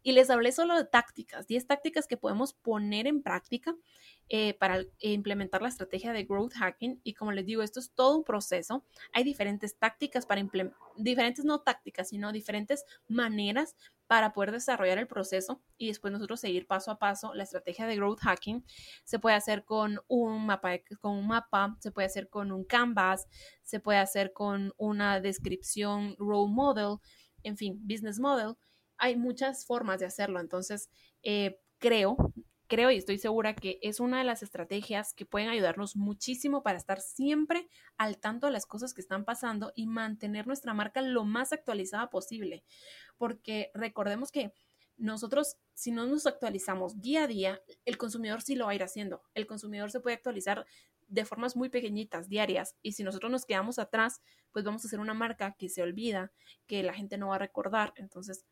y 0.04 0.14
les 0.14 0.30
hablé 0.30 0.52
solo 0.52 0.76
de 0.76 0.86
tácticas, 0.86 1.48
10 1.48 1.68
tácticas 1.68 2.08
que 2.08 2.18
podemos 2.18 2.54
poner 2.54 3.08
en 3.08 3.22
práctica 3.22 3.76
eh, 4.30 4.54
para 4.54 4.82
implementar 5.00 5.62
la 5.62 5.70
estrategia 5.70 6.14
de 6.14 6.24
growth 6.24 6.54
hacking. 6.54 7.02
Y 7.04 7.14
como 7.14 7.32
les 7.32 7.46
digo, 7.46 7.64
esto 7.64 7.80
es 7.80 7.92
todo 7.92 8.18
un 8.18 8.24
proceso. 8.24 8.86
Hay 9.12 9.24
diferentes 9.24 9.78
tácticas 9.78 10.26
para 10.26 10.40
implementar, 10.40 10.80
diferentes 10.96 11.44
no 11.44 11.62
tácticas, 11.62 12.10
sino 12.10 12.32
diferentes 12.32 12.86
maneras 13.08 13.76
para 14.08 14.34
poder 14.34 14.52
desarrollar 14.52 14.98
el 14.98 15.08
proceso 15.08 15.62
y 15.78 15.88
después 15.88 16.14
nosotros 16.14 16.40
seguir 16.40 16.68
paso 16.68 16.92
a 16.92 17.00
paso 17.00 17.34
la 17.34 17.44
estrategia 17.44 17.88
de 17.88 17.96
growth 17.96 18.20
hacking. 18.20 18.66
Se 19.04 19.20
puede 19.20 19.36
hacer 19.36 19.66
con 19.66 20.00
un 20.08 20.46
mapa, 20.46 20.78
con 21.02 21.14
un 21.14 21.28
mapa, 21.28 21.78
se 21.80 21.92
puede 21.92 22.08
hacer 22.08 22.30
con 22.30 22.52
un 22.52 22.66
canvas, 22.66 23.28
se 23.64 23.80
puede 23.80 24.00
hacer 24.00 24.34
con 24.34 24.74
una 24.78 25.20
descripción 25.20 26.16
role 26.20 26.52
model, 26.54 26.98
en 27.44 27.58
fin, 27.58 27.80
business 27.84 28.20
model. 28.20 28.56
Hay 28.98 29.16
muchas 29.16 29.66
formas 29.66 30.00
de 30.00 30.06
hacerlo, 30.06 30.40
entonces 30.40 30.90
eh, 31.24 31.60
creo 31.80 32.34
creo 32.68 32.92
y 32.92 32.98
estoy 32.98 33.18
segura 33.18 33.56
que 33.56 33.80
es 33.82 34.00
una 34.00 34.20
de 34.20 34.24
las 34.24 34.44
estrategias 34.44 35.14
que 35.14 35.26
pueden 35.26 35.50
ayudarnos 35.50 35.96
muchísimo 35.96 36.64
para 36.64 36.78
estar 36.78 37.00
siempre 37.00 37.70
al 37.98 38.18
tanto 38.18 38.48
de 38.48 38.54
las 38.54 38.66
cosas 38.66 38.94
que 38.94 39.02
están 39.02 39.26
pasando 39.26 39.72
y 39.76 39.88
mantener 39.88 40.48
nuestra 40.48 40.74
marca 40.74 41.02
lo 41.02 41.26
más 41.26 41.54
actualizada 41.54 42.10
posible. 42.10 42.64
Porque 43.18 43.72
recordemos 43.74 44.32
que 44.32 44.54
nosotros, 44.98 45.58
si 45.74 45.92
no 45.92 46.06
nos 46.06 46.26
actualizamos 46.26 47.02
día 47.02 47.24
a 47.24 47.28
día, 47.28 47.62
el 47.84 47.98
consumidor 47.98 48.42
sí 48.42 48.56
lo 48.56 48.66
va 48.66 48.72
a 48.72 48.76
ir 48.76 48.84
haciendo. 48.84 49.24
El 49.34 49.46
consumidor 49.46 49.92
se 49.92 50.00
puede 50.00 50.16
actualizar 50.16 50.66
de 51.08 51.26
formas 51.26 51.56
muy 51.56 51.70
pequeñitas, 51.70 52.30
diarias, 52.30 52.76
y 52.82 52.94
si 52.94 53.04
nosotros 53.04 53.32
nos 53.32 53.46
quedamos 53.46 53.78
atrás, 53.78 54.22
pues 54.52 54.66
vamos 54.66 54.84
a 54.84 54.88
hacer 54.88 55.00
una 55.00 55.14
marca 55.14 55.56
que 55.58 55.70
se 55.70 55.84
olvida, 55.84 56.32
que 56.66 56.82
la 56.82 56.94
gente 56.94 57.18
no 57.18 57.28
va 57.28 57.36
a 57.36 57.40
recordar. 57.40 57.94
Entonces, 57.96 58.46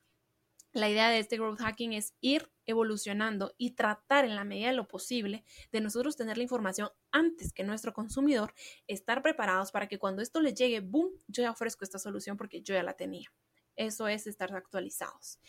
la 0.73 0.89
idea 0.89 1.09
de 1.09 1.19
este 1.19 1.37
growth 1.37 1.59
hacking 1.59 1.93
es 1.93 2.15
ir 2.19 2.51
evolucionando 2.65 3.53
y 3.57 3.71
tratar 3.71 4.25
en 4.25 4.35
la 4.35 4.43
medida 4.43 4.69
de 4.69 4.75
lo 4.75 4.87
posible 4.87 5.43
de 5.71 5.81
nosotros 5.81 6.17
tener 6.17 6.37
la 6.37 6.43
información 6.43 6.89
antes 7.11 7.53
que 7.53 7.63
nuestro 7.63 7.93
consumidor, 7.93 8.53
estar 8.87 9.21
preparados 9.21 9.71
para 9.71 9.87
que 9.87 9.99
cuando 9.99 10.21
esto 10.21 10.41
le 10.41 10.53
llegue, 10.53 10.79
boom, 10.79 11.11
yo 11.27 11.43
ya 11.43 11.51
ofrezco 11.51 11.83
esta 11.83 11.99
solución 11.99 12.37
porque 12.37 12.61
yo 12.61 12.73
ya 12.73 12.83
la 12.83 12.93
tenía. 12.93 13.31
Eso 13.75 14.07
es 14.07 14.27
estar 14.27 14.53
actualizados. 14.55 15.39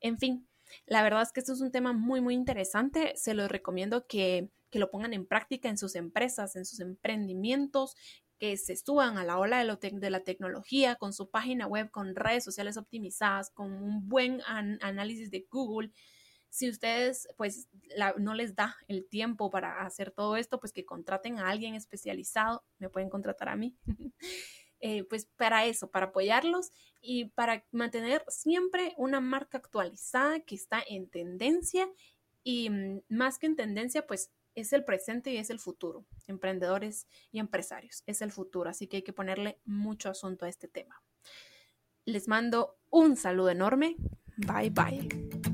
En 0.00 0.18
fin, 0.18 0.46
la 0.86 1.02
verdad 1.02 1.22
es 1.22 1.32
que 1.32 1.40
esto 1.40 1.52
es 1.52 1.60
un 1.60 1.70
tema 1.70 1.92
muy, 1.92 2.20
muy 2.20 2.34
interesante. 2.34 3.14
Se 3.16 3.34
lo 3.34 3.48
recomiendo 3.48 4.06
que, 4.06 4.50
que 4.70 4.78
lo 4.78 4.90
pongan 4.90 5.14
en 5.14 5.26
práctica 5.26 5.68
en 5.68 5.78
sus 5.78 5.94
empresas, 5.94 6.56
en 6.56 6.66
sus 6.66 6.80
emprendimientos, 6.80 7.96
que 8.38 8.56
se 8.56 8.76
suban 8.76 9.18
a 9.18 9.24
la 9.24 9.38
ola 9.38 9.64
de, 9.64 10.10
la 10.10 10.20
tecnología 10.20 10.96
con 10.96 11.12
su 11.12 11.30
página 11.30 11.66
web, 11.66 11.90
con 11.90 12.14
redes 12.14 12.44
sociales 12.44 12.76
optimizadas, 12.76 13.50
con 13.50 13.72
un 13.72 14.08
buen 14.08 14.40
análisis 14.46 15.30
de 15.30 15.46
Google. 15.50 15.90
Si 16.48 16.68
ustedes 16.68 17.28
pues 17.36 17.68
no 18.16 18.34
les 18.34 18.54
da 18.54 18.76
el 18.86 19.06
tiempo 19.06 19.50
para 19.50 19.84
hacer 19.84 20.12
todo 20.12 20.36
esto, 20.36 20.60
pues 20.60 20.72
que 20.72 20.84
contraten 20.84 21.38
a 21.38 21.48
alguien 21.48 21.74
especializado, 21.74 22.64
me 22.78 22.88
pueden 22.88 23.10
contratar 23.10 23.48
a 23.48 23.56
mí. 23.56 23.76
Eh, 24.80 25.02
pues 25.02 25.26
para 25.36 25.66
eso, 25.66 25.90
para 25.90 26.06
apoyarlos 26.06 26.70
y 27.00 27.30
para 27.30 27.66
mantener 27.72 28.24
siempre 28.28 28.94
una 28.96 29.18
marca 29.20 29.58
actualizada 29.58 30.38
que 30.38 30.54
está 30.54 30.80
en 30.86 31.10
tendencia 31.10 31.90
y 32.44 32.70
mm, 32.70 33.00
más 33.08 33.40
que 33.40 33.46
en 33.46 33.56
tendencia, 33.56 34.06
pues 34.06 34.30
es 34.60 34.72
el 34.72 34.84
presente 34.84 35.30
y 35.30 35.36
es 35.36 35.50
el 35.50 35.58
futuro. 35.58 36.04
Emprendedores 36.26 37.06
y 37.30 37.38
empresarios, 37.38 38.02
es 38.06 38.22
el 38.22 38.32
futuro, 38.32 38.70
así 38.70 38.86
que 38.86 38.98
hay 38.98 39.02
que 39.02 39.12
ponerle 39.12 39.58
mucho 39.64 40.10
asunto 40.10 40.44
a 40.44 40.48
este 40.48 40.68
tema. 40.68 41.02
Les 42.04 42.28
mando 42.28 42.78
un 42.90 43.16
saludo 43.16 43.50
enorme. 43.50 43.96
Bye 44.36 44.70
bye. 44.70 45.47